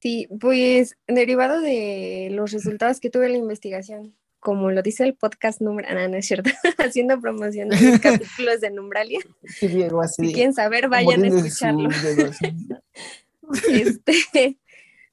Sí, 0.00 0.26
pues 0.40 0.96
derivado 1.06 1.60
de 1.60 2.30
los 2.32 2.50
resultados 2.50 2.98
que 2.98 3.08
tuve 3.08 3.26
en 3.26 3.32
la 3.32 3.38
investigación 3.38 4.16
como 4.44 4.70
lo 4.70 4.82
dice 4.82 5.04
el 5.04 5.14
podcast 5.14 5.62
número, 5.62 5.88
ah, 5.90 6.06
no, 6.06 6.18
es 6.18 6.26
cierto, 6.26 6.50
haciendo 6.78 7.18
promoción 7.18 7.70
de 7.70 7.80
los 7.80 7.98
capítulos 8.00 8.60
de 8.60 8.70
Numbralia. 8.70 9.20
si 9.46 10.34
quieren 10.34 10.52
saber, 10.52 10.90
vayan 10.90 11.24
a 11.24 11.28
escucharlo. 11.28 11.88
este, 13.70 14.58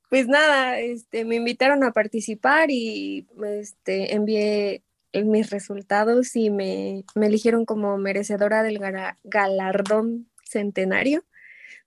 pues 0.10 0.28
nada, 0.28 0.82
este, 0.82 1.24
me 1.24 1.38
invitaron 1.38 1.82
a 1.86 1.94
participar 1.94 2.72
y 2.72 3.26
este, 3.58 4.16
envié 4.16 4.84
mis 5.14 5.50
resultados 5.50 6.36
y 6.36 6.50
me, 6.50 7.06
me 7.16 7.28
eligieron 7.28 7.64
como 7.64 7.98
merecedora 7.98 8.64
del 8.64 8.82
galardón 9.24 10.30
centenario 10.44 11.24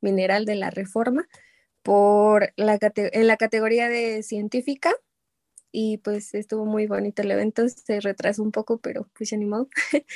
mineral 0.00 0.46
de 0.46 0.54
la 0.54 0.70
reforma 0.70 1.28
por 1.82 2.54
la 2.56 2.78
en 2.94 3.26
la 3.26 3.36
categoría 3.36 3.90
de 3.90 4.22
científica 4.22 4.94
y 5.76 5.98
pues 5.98 6.34
estuvo 6.34 6.64
muy 6.66 6.86
bonito 6.86 7.22
el 7.22 7.32
evento, 7.32 7.68
se 7.68 8.00
retrasó 8.00 8.44
un 8.44 8.52
poco, 8.52 8.78
pero 8.78 9.08
pues 9.18 9.32
animado. 9.32 9.68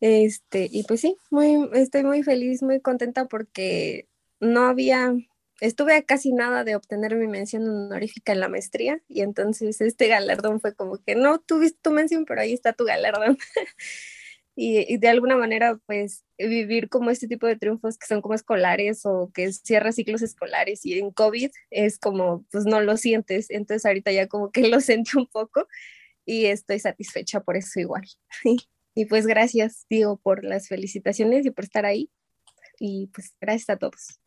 este, 0.00 0.68
y 0.70 0.84
pues 0.84 1.00
sí, 1.00 1.16
muy, 1.30 1.70
estoy 1.72 2.04
muy 2.04 2.22
feliz, 2.22 2.62
muy 2.62 2.78
contenta 2.80 3.26
porque 3.26 4.06
no 4.38 4.66
había, 4.66 5.14
estuve 5.60 5.96
a 5.96 6.02
casi 6.02 6.34
nada 6.34 6.62
de 6.64 6.76
obtener 6.76 7.16
mi 7.16 7.26
mención 7.26 7.66
honorífica 7.66 8.32
en 8.32 8.40
la 8.40 8.48
maestría 8.48 9.00
y 9.08 9.22
entonces 9.22 9.80
este 9.80 10.08
galardón 10.08 10.60
fue 10.60 10.74
como 10.74 10.98
que 10.98 11.14
no 11.14 11.38
tuviste 11.40 11.78
tu 11.80 11.90
mención, 11.90 12.26
pero 12.26 12.42
ahí 12.42 12.52
está 12.52 12.74
tu 12.74 12.84
galardón. 12.84 13.38
y, 14.54 14.98
de 14.98 15.08
alguna 15.08 15.36
manera 15.36 15.78
pues 15.86 16.24
vivir 16.38 16.88
como 16.88 17.10
este 17.10 17.26
tipo 17.26 17.46
de 17.46 17.56
triunfos 17.56 17.96
que 17.96 18.06
son 18.06 18.20
como 18.20 18.34
escolares 18.34 19.06
o 19.06 19.30
que 19.32 19.52
cierra 19.52 19.92
ciclos 19.92 20.22
escolares 20.22 20.84
y 20.84 20.98
en 20.98 21.10
COVID 21.10 21.50
es 21.70 21.98
como 21.98 22.44
pues 22.50 22.64
no 22.66 22.80
lo 22.80 22.96
sientes, 22.96 23.50
entonces 23.50 23.86
ahorita 23.86 24.12
ya 24.12 24.26
como 24.26 24.50
que 24.50 24.62
lo 24.68 24.80
sentí 24.80 25.16
un 25.16 25.26
poco 25.26 25.66
y 26.24 26.46
estoy 26.46 26.78
satisfecha 26.80 27.40
por 27.40 27.56
eso 27.56 27.80
igual. 27.80 28.04
y 28.94 29.06
pues 29.06 29.26
gracias 29.26 29.86
Diego 29.88 30.18
por 30.18 30.44
las 30.44 30.68
felicitaciones 30.68 31.46
y 31.46 31.50
por 31.50 31.64
estar 31.64 31.86
ahí 31.86 32.10
y 32.78 33.08
pues 33.08 33.34
gracias 33.40 33.70
a 33.70 33.78
todos. 33.78 34.21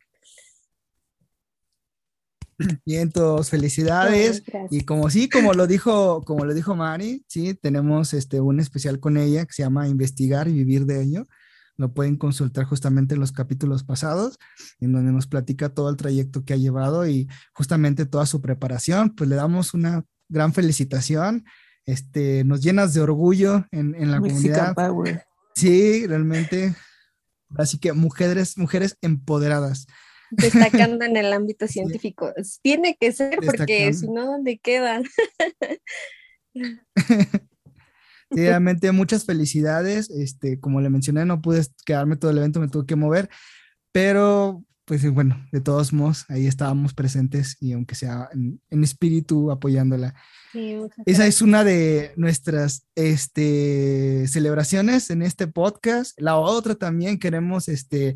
Vientos, 2.86 3.50
felicidades. 3.50 4.42
y 4.70 4.82
como 4.82 5.10
sí, 5.10 5.28
como 5.28 5.52
lo 5.52 5.66
dijo, 5.66 6.22
como 6.22 6.44
lo 6.44 6.54
dijo 6.54 6.74
Mari, 6.74 7.24
sí, 7.28 7.54
tenemos 7.54 8.14
este 8.14 8.40
un 8.40 8.60
especial 8.60 9.00
con 9.00 9.16
ella 9.16 9.44
que 9.44 9.52
se 9.52 9.62
llama 9.62 9.88
Investigar 9.88 10.48
y 10.48 10.52
vivir 10.52 10.86
de 10.86 11.02
ello. 11.02 11.26
Lo 11.76 11.92
pueden 11.92 12.16
consultar 12.16 12.64
justamente 12.64 13.14
en 13.14 13.20
los 13.20 13.32
capítulos 13.32 13.84
pasados, 13.84 14.38
en 14.80 14.92
donde 14.92 15.12
nos 15.12 15.26
platica 15.26 15.68
todo 15.68 15.90
el 15.90 15.96
trayecto 15.96 16.44
que 16.44 16.54
ha 16.54 16.56
llevado 16.56 17.06
y 17.06 17.28
justamente 17.52 18.06
toda 18.06 18.24
su 18.24 18.40
preparación. 18.40 19.14
Pues 19.14 19.28
le 19.28 19.36
damos 19.36 19.74
una 19.74 20.04
gran 20.28 20.54
felicitación. 20.54 21.44
Este, 21.84 22.44
nos 22.44 22.62
llenas 22.62 22.94
de 22.94 23.02
orgullo 23.02 23.66
en, 23.70 23.94
en 23.94 24.10
la 24.10 24.20
comunidad. 24.20 24.74
Sí, 25.54 26.06
realmente. 26.06 26.74
Así 27.56 27.78
que 27.78 27.92
mujeres, 27.92 28.56
mujeres 28.56 28.96
empoderadas 29.02 29.86
destacando 30.76 31.04
en 31.04 31.16
el 31.16 31.32
ámbito 31.32 31.66
científico. 31.66 32.32
Tiene 32.62 32.96
que 32.98 33.12
ser 33.12 33.38
porque 33.44 33.92
si 33.92 34.08
no, 34.08 34.26
¿dónde 34.26 34.58
quedan? 34.58 35.04
realmente 38.30 38.92
muchas 38.92 39.24
felicidades. 39.24 40.10
Este, 40.10 40.60
como 40.60 40.80
le 40.80 40.90
mencioné, 40.90 41.24
no 41.24 41.40
pude 41.40 41.62
quedarme 41.84 42.16
todo 42.16 42.30
el 42.30 42.38
evento, 42.38 42.60
me 42.60 42.68
tuve 42.68 42.86
que 42.86 42.96
mover, 42.96 43.28
pero 43.92 44.64
pues 44.86 45.10
bueno, 45.12 45.44
de 45.50 45.60
todos 45.60 45.92
modos, 45.92 46.24
ahí 46.28 46.46
estábamos 46.46 46.94
presentes 46.94 47.56
y 47.60 47.72
aunque 47.72 47.96
sea 47.96 48.28
en, 48.32 48.84
espíritu 48.84 49.50
apoyándola. 49.50 50.14
Esa 51.04 51.26
es 51.26 51.42
una 51.42 51.64
de 51.64 52.12
nuestras 52.16 52.86
este, 52.94 54.28
celebraciones 54.28 55.10
en 55.10 55.22
este 55.22 55.48
podcast. 55.48 56.18
La 56.20 56.36
otra 56.36 56.76
también 56.76 57.18
queremos 57.18 57.68
este, 57.68 58.14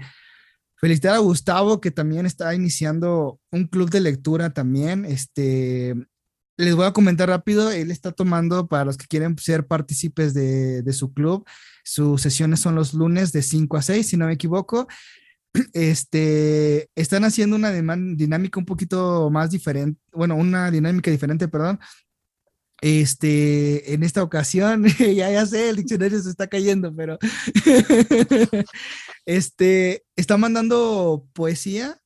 Felicitar 0.80 1.14
a 1.14 1.18
Gustavo, 1.18 1.80
que 1.80 1.90
también 1.90 2.24
está 2.24 2.54
iniciando 2.54 3.38
un 3.50 3.66
club 3.66 3.90
de 3.90 4.00
lectura 4.00 4.50
también. 4.50 5.04
Este, 5.04 5.94
les 6.56 6.74
voy 6.74 6.86
a 6.86 6.92
comentar 6.92 7.28
rápido, 7.28 7.70
él 7.70 7.90
está 7.90 8.12
tomando, 8.12 8.66
para 8.66 8.86
los 8.86 8.96
que 8.96 9.06
quieren 9.06 9.36
ser 9.38 9.66
partícipes 9.66 10.32
de, 10.32 10.92
su 10.92 11.12
club, 11.12 11.46
sus 11.84 12.22
sesiones 12.22 12.60
son 12.60 12.74
los 12.74 12.94
lunes 12.94 13.32
de 13.32 13.42
5 13.42 13.76
a 13.76 13.82
6, 13.82 14.06
si 14.06 14.16
no 14.16 14.26
me 14.26 14.34
equivoco. 14.34 14.86
Este, 15.72 16.88
están 16.94 17.24
haciendo 17.24 17.56
una 17.56 17.72
dinámica 17.72 18.61
un 18.61 18.66
poquito 18.66 19.30
más 19.30 19.50
diferente, 19.50 20.00
bueno, 20.12 20.36
una 20.36 20.70
dinámica 20.70 21.11
diferente, 21.11 21.48
perdón. 21.48 21.80
Este, 22.83 23.93
en 23.93 24.03
esta 24.03 24.22
ocasión, 24.22 24.85
ya, 24.99 25.31
ya 25.31 25.47
sé, 25.47 25.70
el 25.70 25.76
diccionario 25.76 26.20
se 26.22 26.31
está 26.31 26.47
cayendo, 26.47 26.95
pero 26.95 27.18
Este, 29.26 30.05
está 30.16 30.37
mandando 30.39 31.26
poesía 31.33 32.01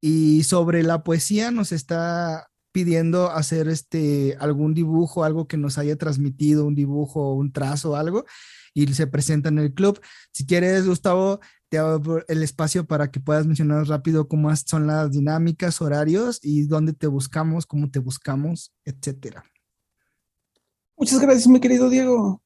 y 0.00 0.44
sobre 0.44 0.82
la 0.82 1.02
poesía 1.04 1.50
nos 1.50 1.72
está 1.72 2.48
pidiendo 2.72 3.30
hacer 3.30 3.68
este 3.68 4.36
algún 4.40 4.74
dibujo, 4.74 5.24
algo 5.24 5.46
que 5.46 5.56
nos 5.56 5.78
haya 5.78 5.96
transmitido, 5.96 6.66
un 6.66 6.74
dibujo, 6.74 7.34
un 7.34 7.52
trazo, 7.52 7.96
algo, 7.96 8.24
y 8.74 8.86
se 8.94 9.06
presenta 9.06 9.48
en 9.48 9.58
el 9.58 9.74
club. 9.74 10.00
Si 10.32 10.46
quieres, 10.46 10.86
Gustavo, 10.86 11.40
te 11.68 11.78
abro 11.78 12.24
el 12.28 12.42
espacio 12.42 12.86
para 12.86 13.10
que 13.10 13.20
puedas 13.20 13.46
mencionar 13.46 13.86
rápido 13.86 14.28
cómo 14.28 14.54
son 14.56 14.86
las 14.86 15.12
dinámicas, 15.12 15.80
horarios 15.80 16.40
y 16.42 16.62
dónde 16.62 16.92
te 16.92 17.06
buscamos, 17.06 17.66
cómo 17.66 17.90
te 17.90 17.98
buscamos, 17.98 18.72
etcétera. 18.84 19.44
Muchas 20.98 21.20
gracias, 21.20 21.46
mi 21.46 21.60
querido 21.60 21.88
Diego. 21.88 22.42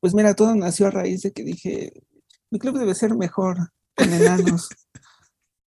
Pues 0.00 0.14
mira, 0.14 0.34
todo 0.34 0.52
nació 0.56 0.88
a 0.88 0.90
raíz 0.90 1.22
de 1.22 1.30
que 1.30 1.44
dije, 1.44 1.92
mi 2.50 2.58
club 2.58 2.76
debe 2.76 2.92
ser 2.92 3.14
mejor 3.14 3.70
con 3.94 4.12
enanos. 4.12 4.68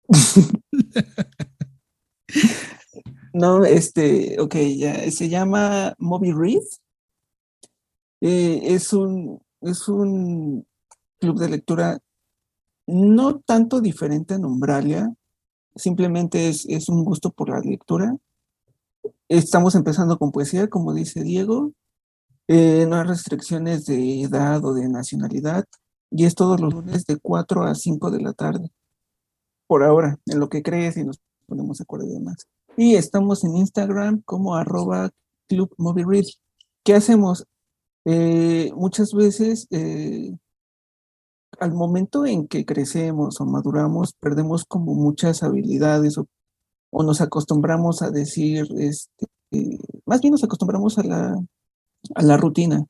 no, 3.32 3.64
este, 3.64 4.40
ok, 4.40 4.56
ya, 4.76 5.08
se 5.12 5.28
llama 5.28 5.94
Moby 5.98 6.32
Read. 6.32 6.64
Eh, 8.20 8.74
es 8.74 8.92
un, 8.92 9.40
es 9.60 9.86
un 9.86 10.66
club 11.20 11.38
de 11.38 11.50
lectura 11.50 12.00
no 12.88 13.38
tanto 13.38 13.80
diferente 13.80 14.34
en 14.34 14.44
Umbralia, 14.44 15.14
simplemente 15.76 16.48
es, 16.48 16.66
es 16.66 16.88
un 16.88 17.04
gusto 17.04 17.30
por 17.30 17.50
la 17.50 17.60
lectura. 17.60 18.16
Estamos 19.28 19.74
empezando 19.74 20.18
con 20.18 20.32
poesía, 20.32 20.68
como 20.68 20.92
dice 20.94 21.22
Diego. 21.22 21.72
Eh, 22.48 22.86
no 22.88 22.96
hay 22.96 23.04
restricciones 23.04 23.86
de 23.86 24.22
edad 24.22 24.64
o 24.64 24.74
de 24.74 24.88
nacionalidad. 24.88 25.64
Y 26.10 26.24
es 26.24 26.34
todos 26.34 26.60
los 26.60 26.72
lunes 26.72 27.06
de 27.06 27.18
4 27.18 27.64
a 27.64 27.74
5 27.74 28.10
de 28.10 28.20
la 28.20 28.32
tarde. 28.32 28.70
Por 29.66 29.82
ahora, 29.82 30.18
en 30.26 30.40
lo 30.40 30.48
que 30.48 30.62
crees 30.62 30.96
y 30.96 31.04
nos 31.04 31.20
ponemos 31.46 31.78
de 31.78 31.82
acuerdo 31.82 32.06
y 32.06 32.12
demás. 32.12 32.46
Y 32.76 32.96
estamos 32.96 33.44
en 33.44 33.56
Instagram 33.56 34.22
como 34.24 34.54
arroba 34.54 35.10
Club. 35.48 35.74
¿Qué 36.84 36.94
hacemos? 36.94 37.46
Eh, 38.04 38.70
muchas 38.76 39.14
veces 39.14 39.66
eh, 39.70 40.36
al 41.58 41.72
momento 41.72 42.26
en 42.26 42.46
que 42.46 42.64
crecemos 42.64 43.40
o 43.40 43.46
maduramos, 43.46 44.12
perdemos 44.14 44.64
como 44.64 44.94
muchas 44.94 45.42
habilidades 45.42 46.18
o, 46.18 46.26
nos 47.02 47.20
acostumbramos 47.20 48.02
a 48.02 48.10
decir, 48.10 48.66
este, 48.78 49.26
más 50.06 50.20
bien 50.20 50.32
nos 50.32 50.44
acostumbramos 50.44 50.98
a 50.98 51.02
la, 51.04 51.36
a 52.14 52.22
la 52.22 52.36
rutina. 52.36 52.84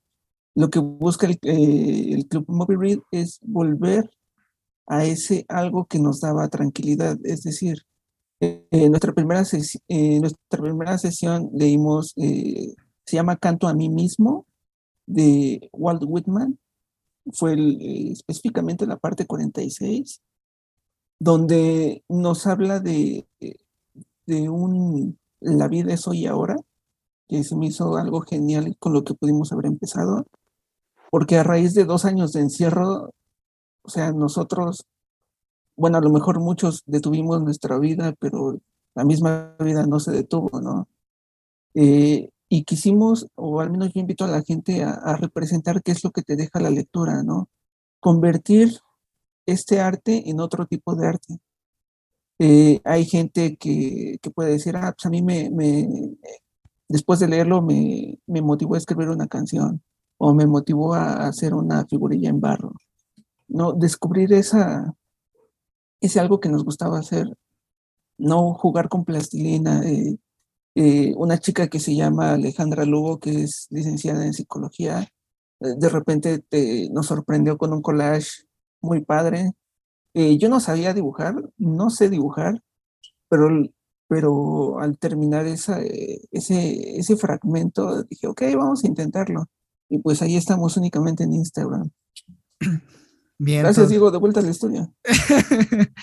Lo 0.55 0.71
que 0.71 0.79
busca 0.79 1.27
el, 1.27 1.39
eh, 1.43 2.13
el 2.13 2.27
Club 2.27 2.45
Movie 2.49 2.77
Read 2.77 2.99
es 3.11 3.41
volver 3.43 4.11
a 4.87 5.05
ese 5.05 5.45
algo 5.49 5.87
que 5.87 5.99
nos 5.99 6.21
daba 6.21 6.49
tranquilidad. 6.49 7.19
Es 7.25 7.43
decir, 7.43 7.79
eh, 8.41 8.67
en 8.71 8.91
nuestra, 8.91 9.13
primera 9.13 9.41
nuestra 9.41 10.61
primera 10.61 10.99
sesión 10.99 11.51
leímos, 11.55 12.13
eh, 12.17 12.75
se 13.05 13.17
llama 13.17 13.37
Canto 13.37 13.69
a 13.69 13.75
mí 13.75 13.89
mismo, 13.89 14.47
de 15.07 15.69
Walt 15.73 16.03
Whitman, 16.07 16.59
fue 17.33 17.55
eh, 17.55 18.13
específicamente 18.13 18.87
la 18.87 18.99
parte 18.99 19.27
46, 19.27 20.21
donde 21.19 22.05
nos 22.09 22.47
habla 22.47 22.81
de, 22.81 23.27
de 24.27 24.49
un, 24.49 25.19
la 25.41 25.69
vida 25.69 25.93
es 25.95 26.07
hoy 26.09 26.21
y 26.21 26.27
ahora, 26.27 26.57
que 27.29 27.45
se 27.45 27.57
me 27.57 27.67
hizo 27.67 27.97
algo 27.97 28.21
genial 28.23 28.77
con 28.79 28.93
lo 28.93 29.05
que 29.05 29.15
pudimos 29.15 29.53
haber 29.53 29.67
empezado, 29.67 30.27
porque 31.11 31.39
a 31.39 31.43
raíz 31.45 31.75
de 31.75 31.85
dos 31.85 32.05
años 32.05 32.33
de 32.33 32.41
encierro, 32.41 33.11
o 33.83 33.89
sea, 33.89 34.13
nosotros, 34.13 34.85
bueno, 35.77 35.99
a 35.99 36.01
lo 36.01 36.11
mejor 36.11 36.41
muchos 36.41 36.83
detuvimos 36.87 37.43
nuestra 37.43 37.79
vida, 37.79 38.15
pero 38.19 38.59
la 38.95 39.05
misma 39.05 39.57
vida 39.61 39.87
no 39.87 40.01
se 40.01 40.13
detuvo, 40.13 40.61
¿no? 40.61 40.89
Eh, 41.75 42.31
y 42.49 42.65
quisimos, 42.65 43.27
o 43.35 43.61
al 43.61 43.71
menos 43.71 43.93
yo 43.93 44.01
invito 44.01 44.25
a 44.25 44.29
la 44.29 44.43
gente 44.43 44.85
a, 44.85 45.17
representar 45.17 45.83
qué 45.83 45.93
es 45.93 46.05
lo 46.05 46.13
que 46.13 46.23
te 46.23 46.37
deja 46.37 46.61
la 46.61 46.71
lectura, 46.71 47.23
¿no? 47.23 47.49
Convertir 48.01 48.79
este 49.47 49.81
arte 49.81 50.31
en 50.31 50.41
otro 50.41 50.67
tipo 50.67 50.95
de 50.95 51.07
arte. 51.07 51.39
Eh, 52.39 52.81
hay 52.85 53.05
gente 53.05 53.57
que, 53.57 54.19
puede 54.35 54.53
decir, 54.53 54.77
ah, 54.77 54.93
pues 54.93 55.07
a 55.07 55.11
mí 55.11 55.23
me, 55.23 55.51
después 56.89 57.21
de 57.21 57.29
leerlo 57.29 57.63
me, 57.63 58.19
me, 58.27 58.43
motivó 58.43 58.75
a 58.75 58.79
escribir 58.79 59.09
una 59.09 59.29
canción 59.29 59.83
o 60.19 60.35
me 60.35 60.47
motivó 60.47 60.95
a 60.95 61.27
hacer 61.29 61.55
una 61.55 61.87
figurilla 61.87 62.31
en 62.31 62.41
barro. 62.41 62.73
No, 63.49 63.73
descubrir 63.73 64.33
esa, 64.33 64.95
ese 66.01 66.21
algo 66.21 66.41
que 66.41 66.49
nos 66.49 66.65
gustaba 66.65 66.99
hacer, 66.99 67.27
no 68.19 68.55
jugar 68.55 68.89
con 68.89 69.05
plastilina, 69.05 69.83
eh, 69.85 70.19
eh, 70.77 71.15
una 71.17 71.39
chica 71.39 71.69
que 71.69 71.81
se 71.81 71.95
llama 71.95 72.33
Alejandra 72.33 72.85
Lugo, 72.85 73.21
que 73.21 73.43
es 73.45 73.69
licenciada 73.71 74.27
en 74.27 74.35
psicología, 74.35 75.09
de 75.61 75.89
repente 75.89 76.45
nos 76.91 77.07
sorprendió 77.07 77.57
con 77.57 77.73
un 77.73 77.81
collage 77.81 78.45
muy 78.83 79.01
padre. 79.03 79.53
Eh, 80.15 80.39
yo 80.39 80.49
no 80.49 80.61
sabía 80.61 80.95
dibujar, 80.95 81.35
no 81.59 81.91
sé 81.91 82.09
dibujar, 82.09 82.63
pero, 83.29 83.49
pero 84.09 84.79
al 84.79 84.97
terminar 84.97 85.47
esa, 85.47 85.81
ese, 86.31 86.99
ese 86.99 87.17
fragmento 87.17 88.05
dije, 88.05 88.29
ok, 88.29 88.43
vamos 88.57 88.85
a 88.85 88.87
intentarlo. 88.87 89.49
Y 89.89 89.99
pues 89.99 90.23
ahí 90.23 90.37
estamos 90.37 90.77
únicamente 90.77 91.25
en 91.25 91.33
Instagram. 91.33 91.91
Bien. 93.39 93.63
Gracias, 93.63 93.89
Diego, 93.89 94.13
de 94.13 94.19
vuelta 94.19 94.39
a 94.39 94.45
la 94.45 94.51
historia. 94.51 94.89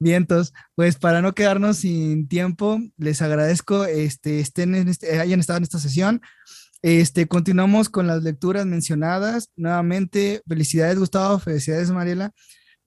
Vientos, 0.00 0.52
pues 0.74 0.96
para 0.96 1.22
no 1.22 1.34
quedarnos 1.34 1.76
sin 1.78 2.26
tiempo, 2.26 2.80
les 2.96 3.22
agradezco 3.22 3.84
este, 3.84 4.40
estén 4.40 4.74
en 4.74 4.88
este, 4.88 5.20
hayan 5.20 5.38
estado 5.38 5.58
en 5.58 5.62
esta 5.62 5.78
sesión. 5.78 6.22
Este, 6.82 7.28
continuamos 7.28 7.88
con 7.90 8.06
las 8.06 8.22
lecturas 8.22 8.66
mencionadas. 8.66 9.50
Nuevamente, 9.54 10.42
felicidades 10.48 10.98
Gustavo, 10.98 11.38
felicidades 11.38 11.90
Mariela 11.90 12.32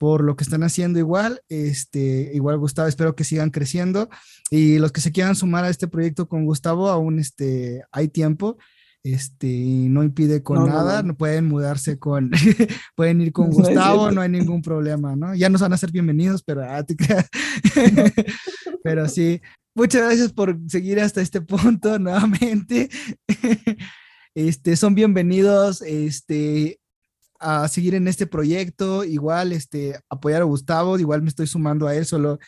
por 0.03 0.21
lo 0.21 0.35
que 0.35 0.43
están 0.43 0.63
haciendo 0.63 0.99
igual. 0.99 1.41
Este, 1.47 2.29
igual 2.33 2.57
Gustavo, 2.57 2.89
espero 2.89 3.15
que 3.15 3.23
sigan 3.23 3.51
creciendo 3.51 4.09
y 4.51 4.77
los 4.77 4.91
que 4.91 4.99
se 4.99 5.13
quieran 5.13 5.33
sumar 5.33 5.63
a 5.63 5.69
este 5.69 5.87
proyecto 5.87 6.27
con 6.27 6.43
Gustavo, 6.43 6.89
aún 6.89 7.19
este, 7.19 7.85
hay 7.89 8.09
tiempo 8.09 8.57
este, 9.01 9.47
no 9.47 10.03
impide 10.03 10.43
con 10.43 10.67
nada, 10.67 11.03
no, 11.03 11.15
pueden 11.15 11.47
mudarse 11.47 11.99
con, 11.99 12.31
pueden 12.97 13.21
ir 13.21 13.31
con 13.31 13.49
Gustavo, 13.49 14.11
no 14.11 14.19
hay 14.19 14.27
ningún 14.27 14.61
problema, 14.61 15.15
¿no? 15.15 15.35
Ya 15.35 15.47
nos 15.47 15.61
van 15.61 15.71
a 15.71 15.77
ser 15.77 15.93
bienvenidos, 15.93 16.43
pero 16.43 16.65
ah, 16.65 16.85
pero 18.83 19.07
sí, 19.07 19.41
muchas 19.73 20.01
gracias 20.01 20.33
por 20.33 20.59
seguir 20.67 20.99
hasta 20.99 21.21
este 21.21 21.39
punto 21.39 21.97
nuevamente. 21.97 22.89
Este, 24.35 24.75
son 24.75 24.95
bienvenidos, 24.95 25.81
este, 25.81 26.81
a 27.43 27.67
seguir 27.67 27.95
en 27.95 28.07
este 28.07 28.27
proyecto, 28.27 29.03
igual, 29.03 29.51
este, 29.51 29.99
apoyar 30.09 30.41
a 30.41 30.45
Gustavo, 30.45 30.97
igual 30.97 31.21
me 31.21 31.29
estoy 31.29 31.47
sumando 31.47 31.87
a 31.87 31.95
él, 31.95 32.05
solo 32.05 32.39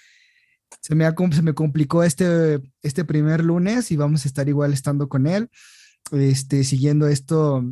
se 0.82 0.96
me, 0.96 1.06
se 1.32 1.42
me 1.42 1.54
complicó 1.54 2.04
este, 2.04 2.62
este 2.82 3.06
primer 3.06 3.44
lunes 3.44 3.92
y 3.92 3.96
vamos 3.96 4.26
a 4.26 4.28
estar 4.28 4.48
igual 4.50 4.74
estando 4.74 5.10
con 5.10 5.28
él 5.28 5.50
este, 6.12 6.64
siguiendo 6.64 7.08
esto 7.08 7.64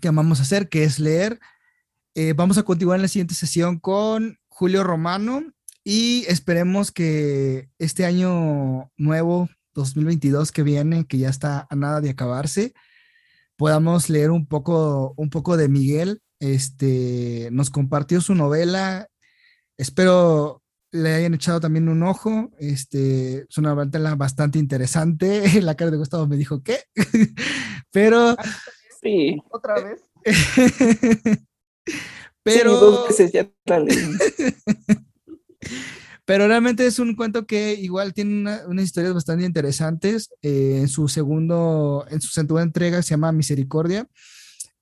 que 0.00 0.08
amamos 0.08 0.40
hacer, 0.40 0.68
que 0.68 0.84
es 0.84 0.98
leer. 0.98 1.40
Eh, 2.14 2.32
vamos 2.32 2.58
a 2.58 2.62
continuar 2.62 2.96
en 2.96 3.02
la 3.02 3.08
siguiente 3.08 3.34
sesión 3.34 3.78
con 3.78 4.38
Julio 4.48 4.84
Romano 4.84 5.42
y 5.84 6.24
esperemos 6.28 6.90
que 6.90 7.68
este 7.78 8.04
año 8.04 8.90
nuevo, 8.96 9.48
2022 9.74 10.52
que 10.52 10.62
viene, 10.62 11.06
que 11.06 11.18
ya 11.18 11.28
está 11.28 11.66
a 11.70 11.76
nada 11.76 12.00
de 12.00 12.10
acabarse, 12.10 12.74
podamos 13.56 14.08
leer 14.08 14.30
un 14.30 14.46
poco, 14.46 15.14
un 15.16 15.30
poco 15.30 15.56
de 15.56 15.68
Miguel. 15.68 16.22
Este, 16.40 17.48
nos 17.52 17.70
compartió 17.70 18.20
su 18.20 18.34
novela. 18.34 19.08
Espero 19.76 20.62
le 20.90 21.14
hayan 21.14 21.34
echado 21.34 21.60
también 21.60 21.88
un 21.88 22.02
ojo. 22.02 22.50
Este, 22.58 23.46
es 23.48 23.58
una 23.58 23.74
novela 23.74 24.14
bastante 24.14 24.58
interesante. 24.58 25.42
La 25.62 25.76
cara 25.76 25.90
de 25.90 25.96
Gustavo 25.96 26.26
me 26.26 26.36
dijo, 26.36 26.62
¿qué? 26.62 26.80
Pero... 27.90 28.36
Sí, 29.02 29.40
otra 29.50 29.74
vez. 29.82 30.02
Pero... 32.42 32.72
dos 32.80 33.08
veces 33.08 33.32
ya 33.32 33.50
Pero 36.24 36.48
realmente 36.48 36.86
es 36.86 36.98
un 36.98 37.14
cuento 37.14 37.46
que 37.46 37.74
igual 37.74 38.12
tiene 38.12 38.64
unas 38.66 38.84
historias 38.84 39.14
bastante 39.14 39.44
interesantes. 39.44 40.30
Eh, 40.42 40.78
en 40.80 40.88
su 40.88 41.08
segundo, 41.08 42.06
en 42.10 42.20
su 42.20 42.28
segunda 42.28 42.62
entrega 42.62 43.02
se 43.02 43.10
llama 43.10 43.32
Misericordia. 43.32 44.08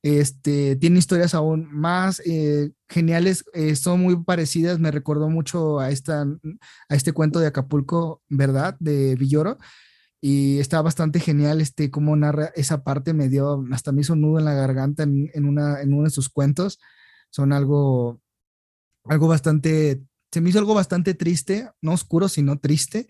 Este, 0.07 0.77
tiene 0.77 1.01
historias 1.01 1.35
aún 1.35 1.69
más 1.73 2.23
eh, 2.25 2.71
geniales, 2.89 3.45
eh, 3.55 3.75
son 3.75 4.03
muy 4.03 4.23
parecidas, 4.23 4.79
me 4.79 4.93
recordó 4.93 5.29
mucho 5.29 5.81
a, 5.81 5.91
esta, 5.91 6.23
a 6.23 6.95
este 6.95 7.11
cuento 7.11 7.41
de 7.41 7.49
Acapulco, 7.49 8.23
¿verdad? 8.29 8.77
De 8.79 9.17
Villoro. 9.17 9.59
Y 10.21 10.61
está 10.61 10.81
bastante 10.81 11.19
genial 11.19 11.61
este, 11.61 11.91
cómo 11.91 12.15
narra 12.15 12.53
esa 12.55 12.85
parte, 12.85 13.15
me 13.15 13.29
dio, 13.29 13.65
hasta 13.73 13.91
me 13.91 14.03
hizo 14.03 14.15
nudo 14.15 14.39
en 14.39 14.45
la 14.45 14.55
garganta 14.55 15.03
en, 15.03 15.45
una, 15.45 15.81
en 15.81 15.93
uno 15.93 16.05
de 16.05 16.11
sus 16.11 16.29
cuentos. 16.29 16.79
Son 17.31 17.53
algo, 17.53 18.21
algo 19.07 19.27
bastante, 19.27 20.05
se 20.31 20.41
me 20.41 20.51
hizo 20.51 20.61
algo 20.61 20.75
bastante 20.75 21.15
triste, 21.15 21.69
no 21.83 21.95
oscuro, 21.95 22.29
sino 22.29 22.61
triste. 22.61 23.09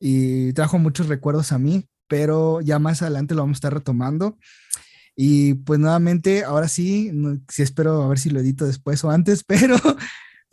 Y 0.00 0.54
trajo 0.54 0.78
muchos 0.78 1.08
recuerdos 1.08 1.52
a 1.52 1.58
mí, 1.58 1.86
pero 2.08 2.62
ya 2.62 2.78
más 2.78 3.02
adelante 3.02 3.34
lo 3.34 3.42
vamos 3.42 3.56
a 3.56 3.58
estar 3.58 3.74
retomando. 3.74 4.38
Y 5.16 5.54
pues 5.54 5.78
nuevamente, 5.78 6.44
ahora 6.44 6.68
sí, 6.68 7.12
sí 7.48 7.62
espero 7.62 8.02
a 8.02 8.08
ver 8.08 8.18
si 8.18 8.30
lo 8.30 8.40
edito 8.40 8.66
después 8.66 9.04
o 9.04 9.10
antes, 9.10 9.44
pero 9.46 9.76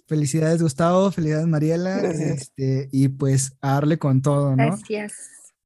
felicidades 0.07 0.62
Gustavo, 0.62 1.12
felicidades 1.12 1.47
Mariela, 1.47 1.99
este, 1.99 2.89
y 2.91 3.07
pues 3.09 3.57
a 3.62 3.74
darle 3.74 3.97
con 3.97 4.22
todo, 4.22 4.55
¿no? 4.55 4.78
Gracias. 4.78 5.14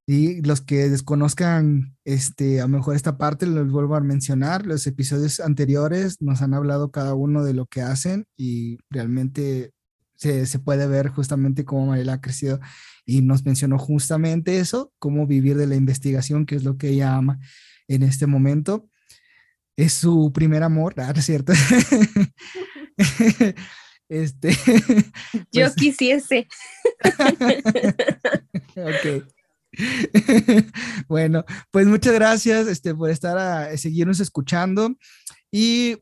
Y 0.07 0.43
los 0.43 0.61
que 0.61 0.87
desconozcan 0.87 1.97
este, 2.05 2.61
a 2.61 2.65
lo 2.65 2.77
mejor 2.77 2.95
esta 2.95 3.17
parte, 3.17 3.47
los 3.47 3.71
vuelvo 3.71 3.95
a 3.95 4.01
mencionar, 4.01 4.65
los 4.65 4.85
episodios 4.85 5.39
anteriores 5.39 6.21
nos 6.21 6.43
han 6.43 6.53
hablado 6.53 6.91
cada 6.91 7.15
uno 7.15 7.43
de 7.43 7.55
lo 7.55 7.65
que 7.65 7.81
hacen 7.81 8.27
y 8.37 8.77
realmente 8.91 9.71
se, 10.15 10.45
se 10.45 10.59
puede 10.59 10.85
ver 10.85 11.09
justamente 11.09 11.65
cómo 11.65 11.87
Mariela 11.87 12.13
ha 12.13 12.21
crecido 12.21 12.59
y 13.03 13.23
nos 13.23 13.45
mencionó 13.45 13.79
justamente 13.79 14.59
eso, 14.59 14.93
cómo 14.99 15.25
vivir 15.25 15.57
de 15.57 15.65
la 15.65 15.75
investigación, 15.75 16.45
que 16.45 16.55
es 16.55 16.63
lo 16.63 16.77
que 16.77 16.89
ella 16.89 17.15
ama 17.15 17.39
en 17.87 18.03
este 18.03 18.27
momento. 18.27 18.89
Es 19.77 19.93
su 19.93 20.31
primer 20.33 20.63
amor, 20.63 20.95
¿no 20.97 21.03
es 21.03 21.25
cierto? 21.25 21.53
este, 24.09 24.51
Yo 25.51 25.65
pues 25.65 25.75
quisiese. 25.75 26.47
ok. 28.77 29.25
bueno, 31.07 31.43
pues 31.71 31.85
muchas 31.87 32.13
gracias 32.13 32.67
este, 32.67 32.95
por 32.95 33.09
estar 33.09 33.37
a 33.37 33.75
seguirnos 33.75 34.21
escuchando 34.21 34.95
y 35.51 35.97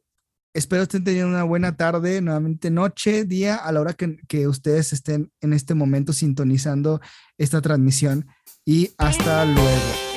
espero 0.53 0.84
estén 0.84 1.03
teniendo 1.03 1.29
una 1.29 1.43
buena 1.43 1.75
tarde, 1.75 2.21
nuevamente 2.21 2.69
noche, 2.69 3.25
día, 3.25 3.55
a 3.55 3.71
la 3.71 3.81
hora 3.81 3.93
que, 3.93 4.17
que 4.27 4.47
ustedes 4.47 4.93
estén 4.93 5.31
en 5.41 5.53
este 5.53 5.73
momento 5.73 6.13
sintonizando 6.13 7.01
esta 7.39 7.61
transmisión 7.61 8.27
y 8.63 8.91
hasta 8.99 9.45
luego. 9.45 10.12